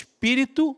espírito, 0.00 0.76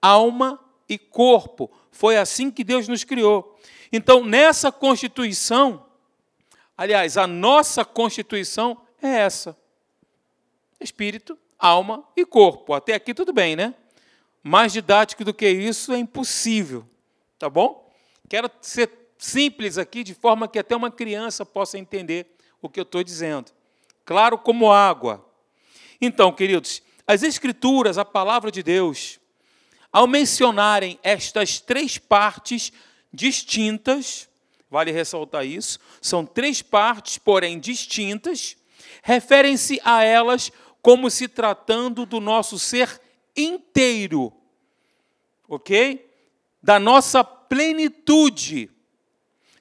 alma 0.00 0.60
e 0.88 0.98
corpo. 0.98 1.70
Foi 1.90 2.16
assim 2.16 2.50
que 2.50 2.64
Deus 2.64 2.88
nos 2.88 3.04
criou. 3.04 3.58
Então, 3.92 4.24
nessa 4.24 4.70
constituição, 4.72 5.86
aliás, 6.76 7.16
a 7.16 7.26
nossa 7.26 7.84
constituição 7.84 8.80
é 9.00 9.08
essa: 9.08 9.56
espírito, 10.80 11.38
alma 11.58 12.04
e 12.16 12.24
corpo. 12.24 12.74
Até 12.74 12.94
aqui 12.94 13.14
tudo 13.14 13.32
bem, 13.32 13.56
né? 13.56 13.74
Mais 14.42 14.72
didático 14.72 15.24
do 15.24 15.32
que 15.32 15.48
isso 15.48 15.92
é 15.92 15.98
impossível, 15.98 16.86
tá 17.38 17.48
bom? 17.48 17.90
Quero 18.28 18.50
ser 18.60 18.90
simples 19.16 19.78
aqui, 19.78 20.04
de 20.04 20.12
forma 20.12 20.48
que 20.48 20.58
até 20.58 20.76
uma 20.76 20.90
criança 20.90 21.46
possa 21.46 21.78
entender 21.78 22.26
o 22.60 22.68
que 22.68 22.78
eu 22.78 22.82
estou 22.82 23.02
dizendo. 23.02 23.52
Claro 24.04 24.36
como 24.36 24.70
água. 24.70 25.24
Então, 26.00 26.30
queridos, 26.30 26.82
as 27.06 27.22
Escrituras, 27.22 27.98
a 27.98 28.04
palavra 28.04 28.50
de 28.50 28.62
Deus, 28.62 29.20
ao 29.92 30.06
mencionarem 30.06 30.98
estas 31.02 31.60
três 31.60 31.98
partes 31.98 32.72
distintas, 33.12 34.28
vale 34.70 34.90
ressaltar 34.90 35.46
isso, 35.46 35.78
são 36.00 36.26
três 36.26 36.60
partes, 36.62 37.18
porém 37.18 37.60
distintas, 37.60 38.56
referem-se 39.02 39.80
a 39.84 40.02
elas 40.02 40.50
como 40.82 41.08
se 41.10 41.28
tratando 41.28 42.04
do 42.04 42.20
nosso 42.20 42.58
ser 42.58 43.00
inteiro, 43.36 44.32
ok? 45.48 46.10
Da 46.62 46.80
nossa 46.80 47.22
plenitude. 47.22 48.70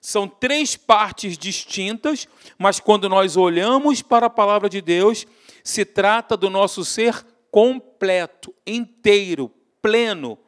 São 0.01 0.27
três 0.27 0.75
partes 0.75 1.37
distintas, 1.37 2.27
mas 2.57 2.79
quando 2.79 3.07
nós 3.07 3.37
olhamos 3.37 4.01
para 4.01 4.25
a 4.25 4.29
palavra 4.29 4.67
de 4.67 4.81
Deus, 4.81 5.25
se 5.63 5.85
trata 5.85 6.35
do 6.35 6.49
nosso 6.49 6.83
ser 6.83 7.25
completo, 7.53 8.51
inteiro, 8.65 9.47
pleno. 9.79 10.39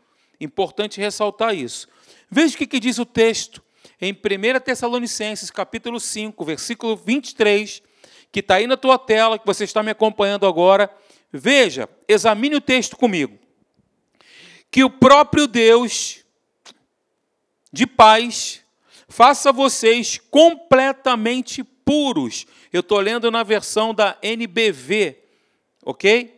Importante 0.42 1.00
ressaltar 1.00 1.54
isso. 1.54 1.88
Veja 2.32 2.56
o 2.56 2.58
que 2.58 2.80
diz 2.80 2.98
o 2.98 3.06
texto 3.06 3.62
em 4.02 4.12
1 4.12 4.60
Tessalonicenses, 4.62 5.52
capítulo 5.52 6.00
5, 6.00 6.44
versículo 6.44 6.96
23, 6.96 7.84
que 8.32 8.40
está 8.40 8.56
aí 8.56 8.66
na 8.66 8.76
tua 8.76 8.98
tela, 8.98 9.38
que 9.38 9.46
você 9.46 9.66
está 9.66 9.84
me 9.84 9.92
acompanhando 9.92 10.48
agora. 10.48 10.90
Veja, 11.32 11.88
examine 12.08 12.56
o 12.56 12.62
texto 12.62 12.98
comigo. 12.98 13.38
Que 14.72 14.84
o 14.84 14.90
próprio 14.90 15.46
Deus 15.46 16.26
de 17.72 17.86
paz 17.86 18.64
faça 19.08 19.54
vocês 19.54 20.20
completamente 20.32 21.64
puros. 21.64 22.48
Eu 22.74 22.80
estou 22.80 23.00
lendo 23.00 23.30
na 23.30 23.44
versão 23.44 23.94
da 23.94 24.18
NBV, 24.24 25.20
ok? 25.86 26.35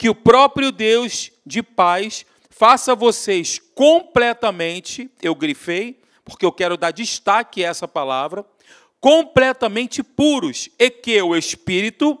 Que 0.00 0.08
o 0.08 0.14
próprio 0.14 0.72
Deus 0.72 1.30
de 1.44 1.62
paz 1.62 2.24
faça 2.48 2.94
vocês 2.94 3.60
completamente, 3.74 5.10
eu 5.20 5.34
grifei, 5.34 6.00
porque 6.24 6.46
eu 6.46 6.50
quero 6.50 6.78
dar 6.78 6.90
destaque 6.90 7.62
a 7.62 7.68
essa 7.68 7.86
palavra, 7.86 8.42
completamente 8.98 10.02
puros, 10.02 10.70
e 10.78 10.88
que 10.88 11.20
o 11.20 11.36
espírito, 11.36 12.18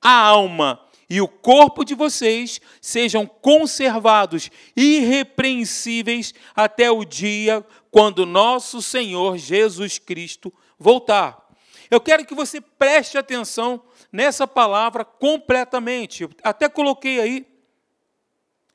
a 0.00 0.10
alma 0.10 0.80
e 1.10 1.20
o 1.20 1.28
corpo 1.28 1.84
de 1.84 1.94
vocês 1.94 2.62
sejam 2.80 3.26
conservados 3.26 4.50
irrepreensíveis 4.74 6.32
até 6.56 6.90
o 6.90 7.04
dia 7.04 7.62
quando 7.90 8.24
nosso 8.24 8.80
Senhor 8.80 9.36
Jesus 9.36 9.98
Cristo 9.98 10.50
voltar. 10.78 11.46
Eu 11.90 12.00
quero 12.00 12.24
que 12.24 12.34
você 12.34 12.58
preste 12.58 13.18
atenção 13.18 13.82
nessa 14.12 14.46
palavra 14.46 15.04
completamente. 15.04 16.22
Eu 16.22 16.30
até 16.42 16.68
coloquei 16.68 17.20
aí. 17.20 17.46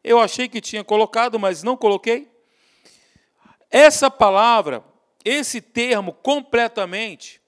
Eu 0.03 0.19
achei 0.19 0.47
que 0.47 0.61
tinha 0.61 0.83
colocado, 0.83 1.39
mas 1.39 1.63
não 1.63 1.77
coloquei. 1.77 2.29
Essa 3.69 4.11
palavra, 4.11 4.83
esse 5.23 5.61
termo 5.61 6.13
completamente, 6.13 7.41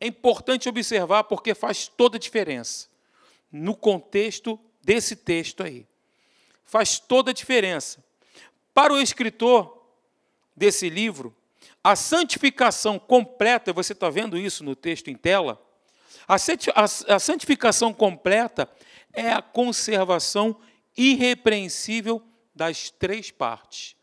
é 0.00 0.06
importante 0.06 0.68
observar 0.68 1.24
porque 1.24 1.54
faz 1.54 1.86
toda 1.88 2.16
a 2.16 2.20
diferença 2.20 2.88
no 3.50 3.76
contexto 3.76 4.58
desse 4.82 5.14
texto 5.14 5.62
aí. 5.62 5.86
Faz 6.64 6.98
toda 6.98 7.30
a 7.30 7.34
diferença. 7.34 8.04
Para 8.74 8.92
o 8.92 9.00
escritor 9.00 9.86
desse 10.56 10.88
livro, 10.88 11.34
a 11.84 11.94
santificação 11.94 12.98
completa, 12.98 13.72
você 13.72 13.92
está 13.92 14.08
vendo 14.08 14.38
isso 14.38 14.64
no 14.64 14.74
texto 14.74 15.08
em 15.08 15.16
tela? 15.16 15.60
A 16.34 17.18
santificação 17.18 17.92
completa 17.92 18.66
é 19.12 19.30
a 19.30 19.42
conservação 19.42 20.58
irrepreensível 20.96 22.22
das 22.54 22.88
três 22.90 23.30
partes: 23.30 23.94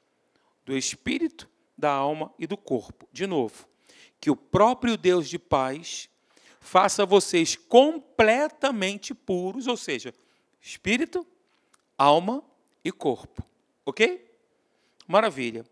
do 0.64 0.78
espírito, 0.78 1.50
da 1.76 1.92
alma 1.92 2.32
e 2.38 2.46
do 2.46 2.56
corpo. 2.56 3.08
De 3.12 3.26
novo, 3.26 3.68
que 4.22 4.30
o 4.30 4.36
próprio 4.36 4.96
Deus 4.96 5.28
de 5.28 5.40
paz 5.40 6.08
faça 6.60 7.04
vocês 7.04 7.56
completamente 7.56 9.16
puros, 9.16 9.66
ou 9.66 9.76
seja, 9.76 10.14
espírito, 10.62 11.26
alma 11.98 12.44
e 12.84 12.92
corpo. 12.92 13.44
Ok? 13.84 14.30
Maravilha. 15.08 15.66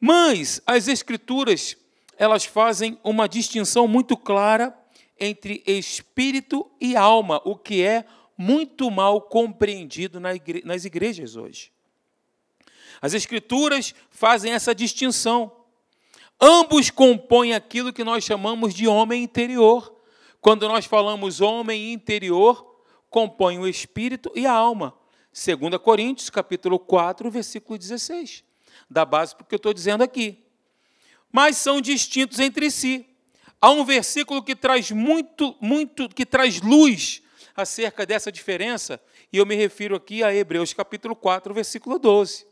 Mas 0.00 0.60
as 0.66 0.88
escrituras, 0.88 1.76
elas 2.18 2.44
fazem 2.44 2.98
uma 3.04 3.28
distinção 3.28 3.86
muito 3.86 4.16
clara 4.16 4.76
entre 5.18 5.62
espírito 5.66 6.70
e 6.80 6.96
alma, 6.96 7.40
o 7.44 7.56
que 7.56 7.82
é 7.82 8.04
muito 8.36 8.90
mal 8.90 9.20
compreendido 9.20 10.20
nas 10.20 10.84
igrejas 10.84 11.36
hoje. 11.36 11.72
As 13.00 13.14
escrituras 13.14 13.94
fazem 14.10 14.52
essa 14.52 14.74
distinção. 14.74 15.52
Ambos 16.40 16.90
compõem 16.90 17.54
aquilo 17.54 17.92
que 17.92 18.04
nós 18.04 18.24
chamamos 18.24 18.74
de 18.74 18.86
homem 18.86 19.22
interior. 19.22 19.94
Quando 20.40 20.68
nós 20.68 20.84
falamos 20.84 21.40
homem 21.40 21.92
interior, 21.92 22.80
compõe 23.08 23.58
o 23.58 23.66
espírito 23.66 24.30
e 24.34 24.46
a 24.46 24.52
alma. 24.52 24.94
2 25.32 25.80
Coríntios, 25.82 26.30
capítulo 26.30 26.78
4, 26.78 27.30
versículo 27.30 27.78
16 27.78 28.44
da 28.88 29.04
base 29.04 29.34
porque 29.34 29.54
eu 29.54 29.58
estou 29.58 29.72
dizendo 29.72 30.02
aqui. 30.02 30.44
Mas 31.30 31.56
são 31.56 31.80
distintos 31.80 32.38
entre 32.38 32.70
si. 32.70 33.06
Há 33.60 33.70
um 33.70 33.84
versículo 33.84 34.42
que 34.42 34.54
traz 34.54 34.90
muito, 34.90 35.56
muito, 35.60 36.08
que 36.08 36.26
traz 36.26 36.60
luz 36.60 37.22
acerca 37.56 38.04
dessa 38.04 38.30
diferença, 38.30 39.00
e 39.32 39.38
eu 39.38 39.46
me 39.46 39.54
refiro 39.54 39.96
aqui 39.96 40.22
a 40.22 40.34
Hebreus 40.34 40.74
capítulo 40.74 41.16
4, 41.16 41.54
versículo 41.54 41.98
12. 41.98 42.46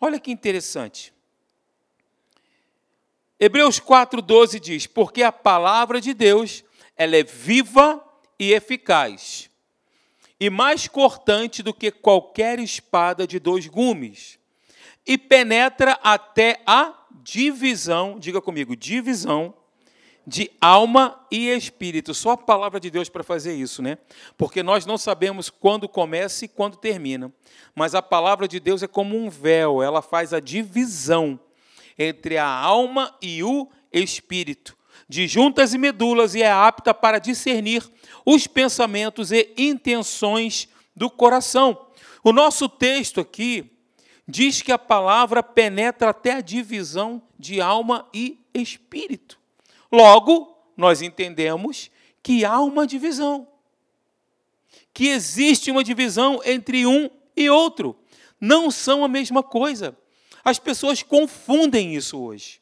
Olha 0.00 0.18
que 0.18 0.30
interessante. 0.30 1.12
Hebreus 3.38 3.78
4:12 3.78 4.58
diz: 4.58 4.86
"Porque 4.86 5.22
a 5.22 5.30
palavra 5.30 6.00
de 6.00 6.14
Deus, 6.14 6.64
ela 6.96 7.16
é 7.16 7.22
viva 7.22 8.02
e 8.38 8.52
eficaz, 8.52 9.50
e 10.40 10.48
mais 10.48 10.88
cortante 10.88 11.62
do 11.62 11.74
que 11.74 11.90
qualquer 11.90 12.58
espada 12.58 13.26
de 13.26 13.38
dois 13.38 13.66
gumes, 13.66 14.38
e 15.06 15.18
penetra 15.18 15.98
até 16.02 16.62
a 16.66 16.94
divisão, 17.22 18.18
diga 18.18 18.40
comigo, 18.40 18.74
divisão 18.74 19.54
de 20.28 20.50
alma 20.60 21.18
e 21.30 21.48
espírito. 21.48 22.12
Só 22.12 22.32
a 22.32 22.36
palavra 22.36 22.78
de 22.78 22.90
Deus 22.90 23.08
para 23.08 23.24
fazer 23.24 23.54
isso, 23.54 23.80
né? 23.80 23.96
Porque 24.36 24.62
nós 24.62 24.84
não 24.84 24.98
sabemos 24.98 25.48
quando 25.48 25.88
começa 25.88 26.44
e 26.44 26.48
quando 26.48 26.76
termina. 26.76 27.32
Mas 27.74 27.94
a 27.94 28.02
palavra 28.02 28.46
de 28.46 28.60
Deus 28.60 28.82
é 28.82 28.86
como 28.86 29.16
um 29.16 29.30
véu, 29.30 29.82
ela 29.82 30.02
faz 30.02 30.34
a 30.34 30.38
divisão 30.38 31.40
entre 31.98 32.36
a 32.36 32.46
alma 32.46 33.16
e 33.22 33.42
o 33.42 33.70
espírito, 33.90 34.76
de 35.08 35.26
juntas 35.26 35.72
e 35.72 35.78
medulas, 35.78 36.34
e 36.34 36.42
é 36.42 36.52
apta 36.52 36.92
para 36.92 37.18
discernir 37.18 37.82
os 38.22 38.46
pensamentos 38.46 39.32
e 39.32 39.50
intenções 39.56 40.68
do 40.94 41.08
coração. 41.08 41.86
O 42.22 42.34
nosso 42.34 42.68
texto 42.68 43.18
aqui, 43.18 43.72
diz 44.28 44.60
que 44.60 44.70
a 44.70 44.78
palavra 44.78 45.42
penetra 45.42 46.10
até 46.10 46.34
a 46.34 46.42
divisão 46.42 47.22
de 47.38 47.62
alma 47.62 48.06
e 48.12 48.38
espírito. 48.52 49.38
Logo, 49.90 50.56
nós 50.76 51.02
entendemos 51.02 51.90
que 52.22 52.44
há 52.44 52.60
uma 52.60 52.86
divisão. 52.86 53.48
Que 54.92 55.08
existe 55.08 55.70
uma 55.70 55.82
divisão 55.82 56.40
entre 56.44 56.86
um 56.86 57.08
e 57.36 57.48
outro. 57.48 57.96
Não 58.40 58.70
são 58.70 59.04
a 59.04 59.08
mesma 59.08 59.42
coisa. 59.42 59.96
As 60.44 60.58
pessoas 60.58 61.02
confundem 61.02 61.94
isso 61.94 62.18
hoje. 62.18 62.60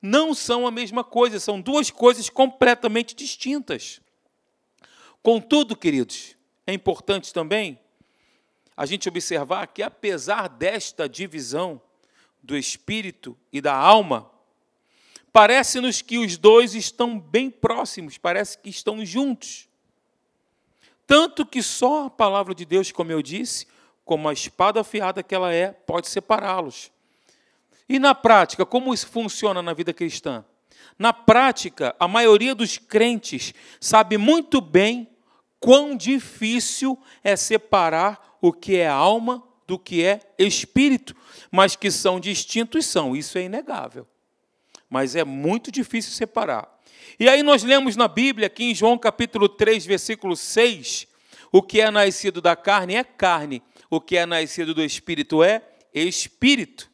Não 0.00 0.34
são 0.34 0.66
a 0.66 0.70
mesma 0.70 1.04
coisa, 1.04 1.38
são 1.38 1.60
duas 1.60 1.90
coisas 1.90 2.28
completamente 2.28 3.14
distintas. 3.14 4.00
Contudo, 5.22 5.76
queridos, 5.76 6.36
é 6.66 6.72
importante 6.72 7.32
também 7.32 7.78
a 8.76 8.84
gente 8.84 9.08
observar 9.08 9.68
que, 9.68 9.82
apesar 9.82 10.48
desta 10.48 11.08
divisão 11.08 11.80
do 12.42 12.56
espírito 12.56 13.38
e 13.52 13.60
da 13.60 13.74
alma, 13.74 14.31
parece-nos 15.32 16.02
que 16.02 16.18
os 16.18 16.36
dois 16.36 16.74
estão 16.74 17.18
bem 17.18 17.50
próximos, 17.50 18.18
parece 18.18 18.58
que 18.58 18.68
estão 18.68 19.04
juntos. 19.04 19.68
Tanto 21.06 21.46
que 21.46 21.62
só 21.62 22.06
a 22.06 22.10
palavra 22.10 22.54
de 22.54 22.64
Deus, 22.64 22.92
como 22.92 23.10
eu 23.10 23.22
disse, 23.22 23.66
como 24.04 24.28
a 24.28 24.32
espada 24.32 24.80
afiada 24.80 25.22
que 25.22 25.34
ela 25.34 25.52
é, 25.52 25.72
pode 25.72 26.08
separá-los. 26.08 26.90
E 27.88 27.98
na 27.98 28.14
prática, 28.14 28.64
como 28.64 28.92
isso 28.92 29.08
funciona 29.08 29.62
na 29.62 29.72
vida 29.72 29.92
cristã? 29.92 30.44
Na 30.98 31.12
prática, 31.12 31.94
a 31.98 32.06
maioria 32.06 32.54
dos 32.54 32.78
crentes 32.78 33.54
sabe 33.80 34.16
muito 34.18 34.60
bem 34.60 35.08
quão 35.58 35.96
difícil 35.96 36.98
é 37.22 37.36
separar 37.36 38.36
o 38.40 38.52
que 38.52 38.76
é 38.76 38.88
alma 38.88 39.42
do 39.66 39.78
que 39.78 40.04
é 40.04 40.20
espírito, 40.38 41.14
mas 41.50 41.76
que 41.76 41.90
são 41.90 42.18
distintos 42.18 42.86
são, 42.86 43.16
isso 43.16 43.38
é 43.38 43.42
inegável. 43.42 44.06
Mas 44.92 45.16
é 45.16 45.24
muito 45.24 45.72
difícil 45.72 46.12
separar. 46.12 46.68
E 47.18 47.26
aí 47.26 47.42
nós 47.42 47.62
lemos 47.62 47.96
na 47.96 48.06
Bíblia, 48.06 48.46
aqui 48.46 48.64
em 48.64 48.74
João 48.74 48.98
capítulo 48.98 49.48
3, 49.48 49.86
versículo 49.86 50.36
6, 50.36 51.06
o 51.50 51.62
que 51.62 51.80
é 51.80 51.90
nascido 51.90 52.42
da 52.42 52.54
carne 52.54 52.96
é 52.96 53.02
carne, 53.02 53.62
o 53.88 53.98
que 53.98 54.18
é 54.18 54.26
nascido 54.26 54.74
do 54.74 54.84
espírito 54.84 55.42
é 55.42 55.62
espírito. 55.94 56.90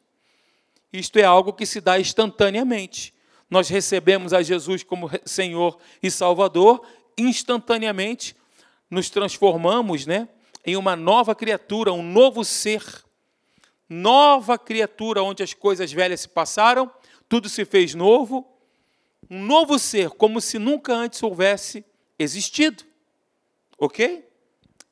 Isto 0.93 1.19
é 1.19 1.25
algo 1.25 1.53
que 1.53 1.67
se 1.67 1.81
dá 1.81 1.99
instantaneamente. 1.99 3.13
Nós 3.51 3.69
recebemos 3.69 4.33
a 4.33 4.43
Jesus 4.43 4.85
como 4.85 5.11
Senhor 5.25 5.77
e 6.01 6.09
Salvador, 6.09 6.87
instantaneamente 7.19 8.37
nos 8.89 9.11
transformamos, 9.11 10.07
né, 10.07 10.29
em 10.65 10.77
uma 10.77 10.95
nova 10.95 11.35
criatura, 11.35 11.93
um 11.93 12.05
novo 12.05 12.45
ser. 12.45 12.85
Nova 13.89 14.57
criatura 14.57 15.21
onde 15.21 15.43
as 15.43 15.53
coisas 15.53 15.93
velhas 15.93 16.21
se 16.21 16.29
passaram, 16.29 16.89
tudo 17.29 17.49
se 17.49 17.65
fez 17.65 17.95
novo, 17.95 18.47
um 19.31 19.43
novo 19.45 19.79
ser, 19.79 20.11
como 20.11 20.41
se 20.41 20.59
nunca 20.59 20.95
antes 20.95 21.23
houvesse 21.23 21.85
existido. 22.19 22.85
OK? 23.77 24.27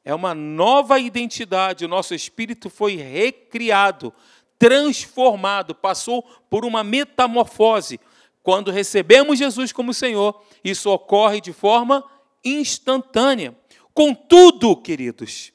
É 0.04 0.14
uma 0.14 0.34
nova 0.34 1.00
identidade, 1.00 1.84
o 1.84 1.88
nosso 1.88 2.14
espírito 2.14 2.70
foi 2.70 2.96
recriado, 2.96 4.12
transformado, 4.58 5.74
passou 5.74 6.22
por 6.48 6.64
uma 6.64 6.84
metamorfose. 6.84 7.98
Quando 8.42 8.70
recebemos 8.70 9.38
Jesus 9.38 9.72
como 9.72 9.92
Senhor, 9.92 10.40
isso 10.62 10.90
ocorre 10.90 11.40
de 11.40 11.52
forma 11.52 12.04
instantânea. 12.44 13.56
Contudo, 13.92 14.76
queridos, 14.76 15.52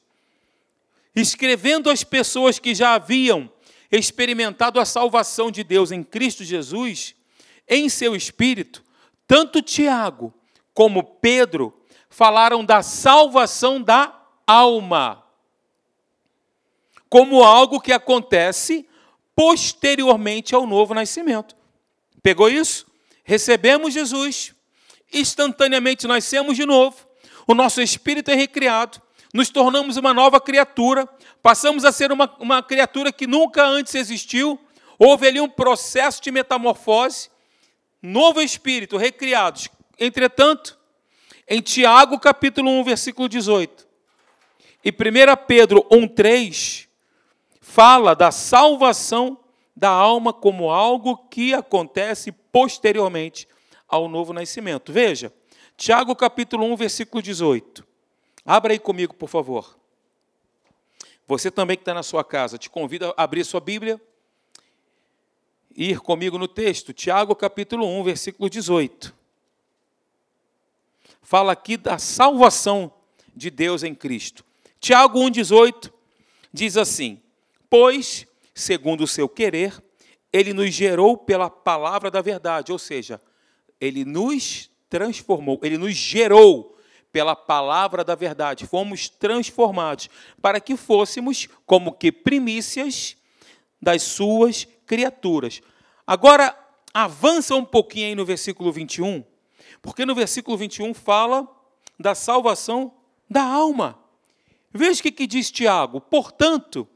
escrevendo 1.14 1.88
às 1.88 2.04
pessoas 2.04 2.58
que 2.58 2.74
já 2.74 2.94
haviam 2.94 3.50
experimentado 3.92 4.80
a 4.80 4.86
salvação 4.86 5.50
de 5.50 5.62
Deus 5.62 5.92
em 5.92 6.02
Cristo 6.02 6.42
Jesus, 6.42 7.14
em 7.68 7.90
seu 7.90 8.16
espírito, 8.16 8.82
tanto 9.26 9.60
Tiago 9.60 10.32
como 10.72 11.04
Pedro 11.04 11.74
falaram 12.08 12.64
da 12.64 12.82
salvação 12.82 13.80
da 13.80 14.18
alma, 14.46 15.22
como 17.08 17.44
algo 17.44 17.80
que 17.80 17.92
acontece 17.92 18.88
posteriormente 19.36 20.54
ao 20.54 20.66
novo 20.66 20.94
nascimento. 20.94 21.54
Pegou 22.22 22.48
isso? 22.48 22.86
Recebemos 23.24 23.92
Jesus, 23.92 24.54
instantaneamente 25.12 26.06
nascemos 26.06 26.56
de 26.56 26.64
novo, 26.64 27.06
o 27.46 27.54
nosso 27.54 27.80
espírito 27.80 28.30
é 28.30 28.34
recriado, 28.34 29.00
nos 29.32 29.48
tornamos 29.48 29.96
uma 29.96 30.12
nova 30.12 30.40
criatura, 30.40 31.08
passamos 31.42 31.84
a 31.84 31.92
ser 31.92 32.12
uma, 32.12 32.34
uma 32.38 32.62
criatura 32.62 33.10
que 33.10 33.26
nunca 33.26 33.64
antes 33.64 33.94
existiu, 33.94 34.60
houve 34.98 35.26
ali 35.26 35.40
um 35.40 35.48
processo 35.48 36.22
de 36.22 36.30
metamorfose, 36.30 37.30
novo 38.02 38.42
espírito, 38.42 38.96
recriados. 38.96 39.68
Entretanto, 39.98 40.78
em 41.48 41.60
Tiago 41.60 42.18
capítulo 42.18 42.70
1, 42.70 42.84
versículo 42.84 43.28
18, 43.28 43.86
e 44.84 44.90
1 44.90 44.94
Pedro 45.46 45.84
1,3 45.90 46.88
fala 47.60 48.14
da 48.14 48.30
salvação 48.30 49.38
da 49.74 49.88
alma 49.88 50.32
como 50.32 50.70
algo 50.70 51.16
que 51.28 51.54
acontece 51.54 52.32
posteriormente 52.32 53.48
ao 53.88 54.08
novo 54.08 54.32
nascimento. 54.32 54.92
Veja, 54.92 55.32
Tiago 55.76 56.14
capítulo 56.14 56.66
1, 56.66 56.76
versículo 56.76 57.22
18. 57.22 57.91
Abra 58.44 58.72
aí 58.72 58.78
comigo, 58.78 59.14
por 59.14 59.28
favor. 59.28 59.78
Você 61.26 61.50
também 61.50 61.76
que 61.76 61.82
está 61.82 61.94
na 61.94 62.02
sua 62.02 62.24
casa, 62.24 62.58
te 62.58 62.68
convido 62.68 63.14
a 63.16 63.22
abrir 63.22 63.44
sua 63.44 63.60
Bíblia 63.60 64.00
e 65.74 65.90
ir 65.90 66.00
comigo 66.00 66.36
no 66.36 66.48
texto. 66.48 66.92
Tiago 66.92 67.34
capítulo 67.34 67.86
1, 67.86 68.04
versículo 68.04 68.50
18. 68.50 69.14
Fala 71.22 71.52
aqui 71.52 71.76
da 71.76 71.98
salvação 71.98 72.92
de 73.34 73.48
Deus 73.48 73.82
em 73.82 73.94
Cristo. 73.94 74.44
Tiago 74.80 75.20
1,18 75.20 75.92
diz 76.52 76.76
assim: 76.76 77.22
Pois, 77.70 78.26
segundo 78.52 79.04
o 79.04 79.08
seu 79.08 79.28
querer, 79.28 79.82
ele 80.32 80.52
nos 80.52 80.74
gerou 80.74 81.16
pela 81.16 81.48
palavra 81.48 82.10
da 82.10 82.20
verdade, 82.20 82.72
ou 82.72 82.78
seja, 82.78 83.20
ele 83.80 84.04
nos 84.04 84.68
transformou, 84.90 85.60
ele 85.62 85.78
nos 85.78 85.94
gerou 85.94 86.76
pela 87.12 87.36
palavra 87.36 88.02
da 88.02 88.14
verdade, 88.14 88.66
fomos 88.66 89.08
transformados 89.08 90.08
para 90.40 90.58
que 90.58 90.76
fôssemos 90.76 91.46
como 91.66 91.92
que 91.92 92.10
primícias 92.10 93.16
das 93.80 94.02
suas 94.02 94.66
criaturas. 94.86 95.60
Agora, 96.06 96.58
avança 96.94 97.54
um 97.54 97.64
pouquinho 97.64 98.08
aí 98.08 98.14
no 98.14 98.24
versículo 98.24 98.72
21, 98.72 99.22
porque 99.82 100.06
no 100.06 100.14
versículo 100.14 100.56
21 100.56 100.94
fala 100.94 101.46
da 101.98 102.14
salvação 102.14 102.94
da 103.28 103.42
alma. 103.42 103.98
Veja 104.72 105.00
o 105.00 105.02
que, 105.02 105.12
que 105.12 105.26
diz 105.26 105.50
Tiago: 105.50 106.00
portanto, 106.00 106.88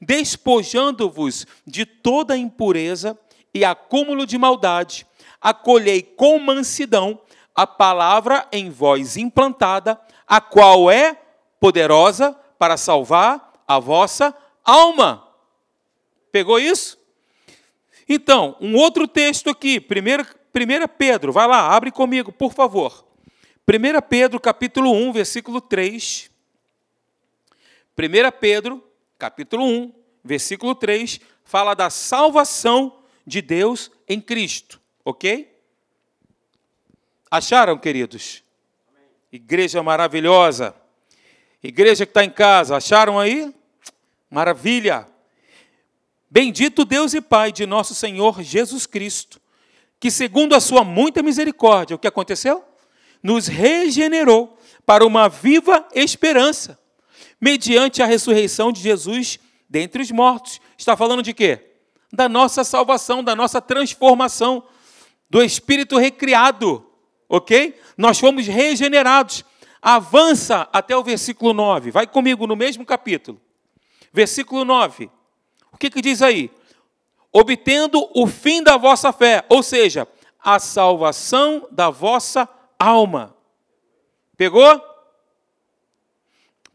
despojando-vos 0.00 1.46
de 1.66 1.84
toda 1.84 2.36
impureza 2.36 3.18
e 3.52 3.64
acúmulo 3.64 4.26
de 4.26 4.38
maldade, 4.38 5.06
acolhei 5.40 6.02
com 6.02 6.38
mansidão 6.38 7.20
a 7.54 7.66
palavra 7.66 8.48
em 8.50 8.70
vós 8.70 9.16
implantada, 9.16 10.00
a 10.26 10.40
qual 10.40 10.90
é 10.90 11.14
poderosa 11.60 12.32
para 12.58 12.76
salvar 12.76 13.52
a 13.66 13.78
vossa 13.78 14.36
alma. 14.64 15.28
Pegou 16.32 16.58
isso? 16.58 16.98
Então, 18.08 18.56
um 18.60 18.74
outro 18.76 19.06
texto 19.06 19.48
aqui, 19.48 19.78
1 19.78 20.88
Pedro, 20.98 21.32
vai 21.32 21.46
lá, 21.46 21.74
abre 21.74 21.90
comigo, 21.90 22.32
por 22.32 22.52
favor. 22.52 23.04
1 23.66 24.00
Pedro, 24.08 24.40
capítulo 24.40 24.92
1, 24.92 25.12
versículo 25.12 25.60
3. 25.60 26.30
1 27.96 28.38
Pedro, 28.40 28.84
capítulo 29.16 29.64
1, 29.64 29.92
versículo 30.22 30.74
3, 30.74 31.20
fala 31.44 31.74
da 31.74 31.88
salvação 31.88 33.04
de 33.26 33.40
Deus 33.40 33.90
em 34.08 34.20
Cristo, 34.20 34.80
ok? 35.04 35.53
Acharam, 37.34 37.76
queridos? 37.76 38.44
Igreja 39.32 39.82
maravilhosa. 39.82 40.72
Igreja 41.60 42.06
que 42.06 42.10
está 42.10 42.24
em 42.24 42.30
casa, 42.30 42.76
acharam 42.76 43.18
aí? 43.18 43.52
Maravilha. 44.30 45.08
Bendito 46.30 46.84
Deus 46.84 47.12
e 47.12 47.20
Pai 47.20 47.50
de 47.50 47.66
nosso 47.66 47.92
Senhor 47.92 48.40
Jesus 48.40 48.86
Cristo, 48.86 49.40
que 49.98 50.12
segundo 50.12 50.54
a 50.54 50.60
sua 50.60 50.84
muita 50.84 51.24
misericórdia, 51.24 51.96
o 51.96 51.98
que 51.98 52.06
aconteceu? 52.06 52.64
Nos 53.20 53.48
regenerou 53.48 54.56
para 54.86 55.04
uma 55.04 55.28
viva 55.28 55.88
esperança 55.92 56.78
mediante 57.40 58.00
a 58.00 58.06
ressurreição 58.06 58.70
de 58.70 58.80
Jesus 58.80 59.40
dentre 59.68 60.00
os 60.00 60.12
mortos. 60.12 60.60
Está 60.78 60.96
falando 60.96 61.20
de 61.20 61.34
quê? 61.34 61.58
Da 62.12 62.28
nossa 62.28 62.62
salvação, 62.62 63.24
da 63.24 63.34
nossa 63.34 63.60
transformação, 63.60 64.62
do 65.28 65.42
espírito 65.42 65.98
recriado, 65.98 66.93
ok? 67.28 67.78
Nós 67.96 68.18
fomos 68.18 68.46
regenerados. 68.46 69.44
Avança 69.80 70.68
até 70.72 70.96
o 70.96 71.02
versículo 71.02 71.52
9, 71.52 71.90
vai 71.90 72.06
comigo 72.06 72.46
no 72.46 72.56
mesmo 72.56 72.86
capítulo. 72.86 73.38
Versículo 74.12 74.64
9. 74.64 75.10
O 75.72 75.76
que, 75.76 75.90
que 75.90 76.00
diz 76.00 76.22
aí? 76.22 76.50
Obtendo 77.30 78.08
o 78.14 78.26
fim 78.26 78.62
da 78.62 78.76
vossa 78.78 79.12
fé, 79.12 79.44
ou 79.48 79.62
seja, 79.62 80.08
a 80.40 80.58
salvação 80.58 81.68
da 81.70 81.90
vossa 81.90 82.48
alma. 82.78 83.36
Pegou? 84.36 84.80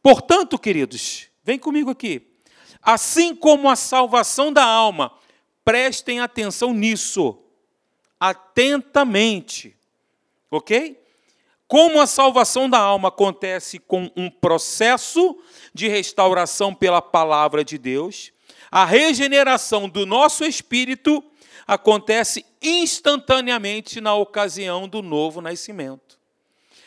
Portanto, 0.03 0.59
queridos, 0.59 1.29
vem 1.43 1.57
comigo 1.57 1.89
aqui. 1.89 2.27
Assim 2.81 3.35
como 3.35 3.69
a 3.69 3.75
salvação 3.75 4.51
da 4.51 4.63
alma, 4.63 5.11
prestem 5.63 6.19
atenção 6.19 6.73
nisso, 6.73 7.41
atentamente, 8.19 9.78
ok? 10.51 10.99
Como 11.67 12.01
a 12.01 12.07
salvação 12.07 12.69
da 12.69 12.79
alma 12.79 13.09
acontece 13.09 13.77
com 13.77 14.09
um 14.15 14.29
processo 14.29 15.39
de 15.73 15.87
restauração 15.87 16.73
pela 16.73 17.01
palavra 17.01 17.63
de 17.63 17.77
Deus, 17.77 18.31
a 18.71 18.85
regeneração 18.85 19.87
do 19.87 20.05
nosso 20.05 20.43
espírito 20.43 21.23
acontece 21.67 22.43
instantaneamente 22.59 24.01
na 24.01 24.15
ocasião 24.15 24.87
do 24.87 25.03
novo 25.03 25.41
nascimento. 25.41 26.17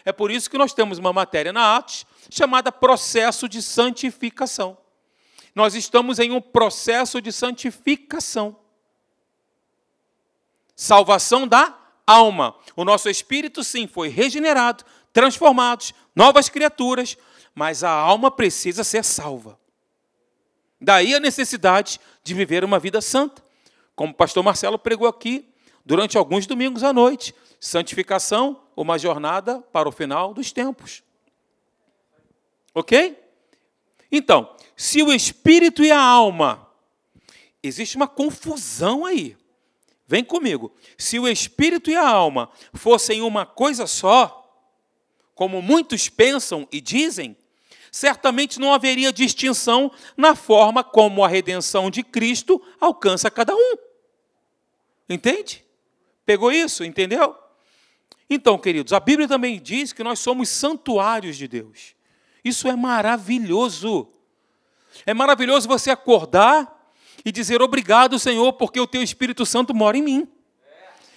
É 0.04 0.11
por 0.11 0.33
isso 0.33 0.50
que 0.50 0.59
nós 0.59 0.75
temos 0.75 0.99
uma 0.99 1.12
matéria 1.12 1.52
na 1.52 1.76
Atos 1.76 2.04
chamada 2.28 2.73
processo 2.73 3.49
de 3.49 3.62
santificação. 3.62 4.76
nós 5.54 5.75
estamos 5.75 6.19
em 6.19 6.33
um 6.33 6.40
processo 6.40 7.21
de 7.21 7.31
santificação. 7.31 8.57
Salvação 10.75 11.47
da 11.47 11.78
alma. 12.07 12.55
O 12.77 12.85
nosso 12.85 13.09
espírito, 13.09 13.63
sim, 13.63 13.87
foi 13.87 14.09
regenerado, 14.09 14.85
transformado, 15.13 15.93
novas 16.15 16.49
criaturas, 16.49 17.17
mas 17.55 17.85
a 17.85 17.91
alma 17.91 18.31
precisa 18.31 18.85
ser 18.85 19.05
salva. 19.05 19.59
Daí 20.81 21.15
a 21.15 21.21
necessidade 21.21 22.01
de 22.25 22.35
viver 22.35 22.65
uma 22.65 22.79
vida 22.79 23.01
santa. 23.01 23.43
Como 23.95 24.13
o 24.13 24.17
pastor 24.17 24.43
Marcelo 24.43 24.79
pregou 24.79 25.07
aqui 25.07 25.49
durante 25.85 26.19
alguns 26.19 26.47
domingos 26.47 26.83
à 26.83 26.93
noite. 26.93 27.35
Santificação, 27.61 28.61
uma 28.77 28.99
jornada 28.99 29.61
para 29.73 29.89
o 29.89 29.93
final 29.93 30.35
dos 30.35 30.51
tempos. 30.51 31.03
Ok? 32.75 33.17
Então, 34.11 34.55
se 34.77 35.03
o 35.03 35.13
espírito 35.13 35.85
e 35.85 35.93
a 35.93 36.01
alma, 36.01 36.69
existe 37.63 37.97
uma 37.97 38.09
confusão 38.09 39.05
aí. 39.05 39.37
Vem 40.12 40.23
comigo. 40.23 40.71
Se 40.99 41.19
o 41.19 41.26
espírito 41.26 41.90
e 41.90 41.97
a 41.97 42.07
alma 42.07 42.50
fossem 42.75 43.23
uma 43.23 43.47
coisa 43.47 43.87
só, 43.87 44.47
como 45.35 45.62
muitos 45.62 46.11
pensam 46.11 46.69
e 46.71 46.83
dizem, 46.83 47.35
certamente 47.90 48.61
não 48.61 48.75
haveria 48.75 49.11
distinção 49.11 49.90
na 50.14 50.35
forma 50.35 50.85
como 50.85 51.25
a 51.25 51.28
redenção 51.28 51.90
de 51.90 52.02
Cristo 52.02 52.61
alcança 52.78 53.31
cada 53.31 53.54
um. 53.54 53.75
Entende? 55.09 55.64
Pegou 56.26 56.52
isso? 56.52 56.85
Entendeu? 56.85 57.35
Então, 58.28 58.59
queridos, 58.59 58.92
a 58.92 59.00
Bíblia 59.00 59.26
também 59.26 59.59
diz 59.59 59.95
que 59.95 60.04
nós 60.04 60.19
somos 60.19 60.50
santuários 60.50 61.38
de 61.38 61.49
Deus. 61.49 61.95
Isso 62.45 62.69
é 62.69 62.76
maravilhoso. 62.76 64.12
É 65.07 65.14
maravilhoso 65.14 65.66
você 65.66 65.90
acordar 65.90 66.82
e 67.25 67.33
dizer 67.33 67.62
obrigado, 67.62 68.19
Senhor, 68.19 68.52
porque 68.55 68.81
o 68.81 68.87
teu 68.87 69.02
Espírito 69.02 69.47
Santo 69.47 69.75
mora 69.75 69.97
em 69.97 70.02
mim. 70.02 70.29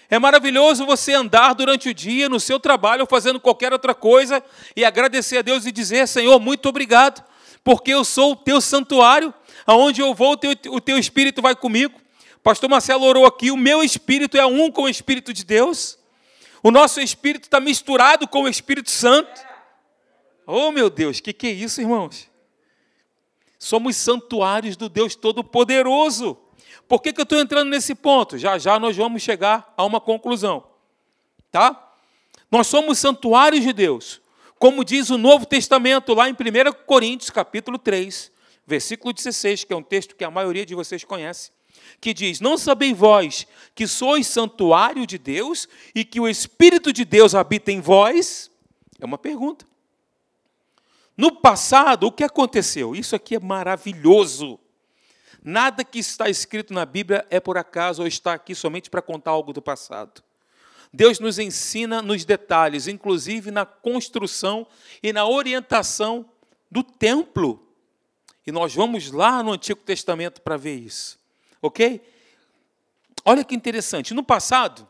É 0.09 0.19
maravilhoso 0.19 0.85
você 0.85 1.13
andar 1.13 1.53
durante 1.53 1.89
o 1.89 1.93
dia 1.93 2.29
no 2.29 2.39
seu 2.39 2.59
trabalho, 2.59 3.07
fazendo 3.09 3.39
qualquer 3.39 3.73
outra 3.73 3.93
coisa, 3.93 4.43
e 4.75 4.85
agradecer 4.85 5.39
a 5.39 5.41
Deus 5.41 5.65
e 5.65 5.71
dizer: 5.71 6.07
Senhor, 6.07 6.39
muito 6.39 6.69
obrigado, 6.69 7.23
porque 7.63 7.91
eu 7.91 8.03
sou 8.03 8.33
o 8.33 8.35
teu 8.35 8.61
santuário, 8.61 9.33
aonde 9.65 10.01
eu 10.01 10.13
vou, 10.13 10.33
o 10.33 10.37
teu, 10.37 10.51
o 10.69 10.79
teu 10.79 10.97
Espírito 10.97 11.41
vai 11.41 11.55
comigo. 11.55 11.99
Pastor 12.43 12.69
Marcelo 12.69 13.05
orou 13.05 13.25
aqui: 13.25 13.49
o 13.49 13.57
meu 13.57 13.83
Espírito 13.83 14.37
é 14.37 14.45
um 14.45 14.69
com 14.69 14.83
o 14.83 14.89
Espírito 14.89 15.33
de 15.33 15.43
Deus, 15.43 15.97
o 16.61 16.69
nosso 16.69 17.01
Espírito 17.01 17.45
está 17.45 17.59
misturado 17.59 18.27
com 18.27 18.43
o 18.43 18.47
Espírito 18.47 18.91
Santo. 18.91 19.41
Oh, 20.45 20.71
meu 20.71 20.91
Deus, 20.91 21.19
que, 21.19 21.33
que 21.33 21.47
é 21.47 21.51
isso, 21.51 21.81
irmãos? 21.81 22.29
Somos 23.65 23.95
santuários 23.95 24.77
do 24.77 24.87
Deus 24.87 25.15
Todo-Poderoso. 25.15 26.37
Por 26.87 27.01
que, 27.01 27.11
que 27.11 27.19
eu 27.19 27.23
estou 27.23 27.39
entrando 27.39 27.67
nesse 27.67 27.95
ponto? 27.95 28.37
Já 28.37 28.59
já 28.59 28.77
nós 28.79 28.95
vamos 28.95 29.23
chegar 29.23 29.73
a 29.75 29.83
uma 29.83 29.99
conclusão. 29.99 30.67
Tá? 31.51 31.95
Nós 32.51 32.67
somos 32.67 32.99
santuários 32.99 33.63
de 33.63 33.73
Deus. 33.73 34.21
Como 34.59 34.85
diz 34.85 35.09
o 35.09 35.17
Novo 35.17 35.47
Testamento, 35.47 36.13
lá 36.13 36.29
em 36.29 36.33
1 36.33 36.35
Coríntios, 36.85 37.31
capítulo 37.31 37.79
3, 37.79 38.31
versículo 38.67 39.11
16, 39.11 39.63
que 39.63 39.73
é 39.73 39.75
um 39.75 39.81
texto 39.81 40.15
que 40.15 40.23
a 40.23 40.29
maioria 40.29 40.63
de 40.63 40.75
vocês 40.75 41.03
conhece, 41.03 41.49
que 41.99 42.13
diz: 42.13 42.39
Não 42.39 42.59
sabeis 42.59 42.95
vós 42.95 43.47
que 43.73 43.87
sois 43.87 44.27
santuário 44.27 45.07
de 45.07 45.17
Deus 45.17 45.67
e 45.95 46.05
que 46.05 46.19
o 46.19 46.27
Espírito 46.27 46.93
de 46.93 47.03
Deus 47.03 47.33
habita 47.33 47.71
em 47.71 47.81
vós? 47.81 48.51
É 48.99 49.05
uma 49.05 49.17
pergunta. 49.17 49.65
No 51.17 51.31
passado, 51.31 52.07
o 52.07 52.11
que 52.11 52.23
aconteceu? 52.23 52.95
Isso 52.95 53.15
aqui 53.15 53.35
é 53.35 53.39
maravilhoso. 53.39 54.59
Nada 55.43 55.83
que 55.83 55.99
está 55.99 56.29
escrito 56.29 56.73
na 56.73 56.85
Bíblia 56.85 57.25
é 57.29 57.39
por 57.39 57.57
acaso 57.57 58.01
ou 58.01 58.07
está 58.07 58.33
aqui 58.33 58.55
somente 58.55 58.89
para 58.89 59.01
contar 59.01 59.31
algo 59.31 59.53
do 59.53 59.61
passado. 59.61 60.23
Deus 60.91 61.19
nos 61.19 61.37
ensina 61.39 62.01
nos 62.01 62.25
detalhes, 62.25 62.87
inclusive 62.87 63.51
na 63.51 63.65
construção 63.65 64.65
e 65.03 65.13
na 65.13 65.27
orientação 65.27 66.25
do 66.71 66.81
templo. 66.81 67.67
E 68.47 68.51
nós 68.51 68.73
vamos 68.73 69.11
lá 69.11 69.43
no 69.43 69.53
Antigo 69.53 69.81
Testamento 69.81 70.41
para 70.41 70.57
ver 70.57 70.75
isso. 70.75 71.19
Ok? 71.61 72.01
Olha 73.23 73.43
que 73.43 73.55
interessante. 73.55 74.13
No 74.13 74.23
passado, 74.23 74.87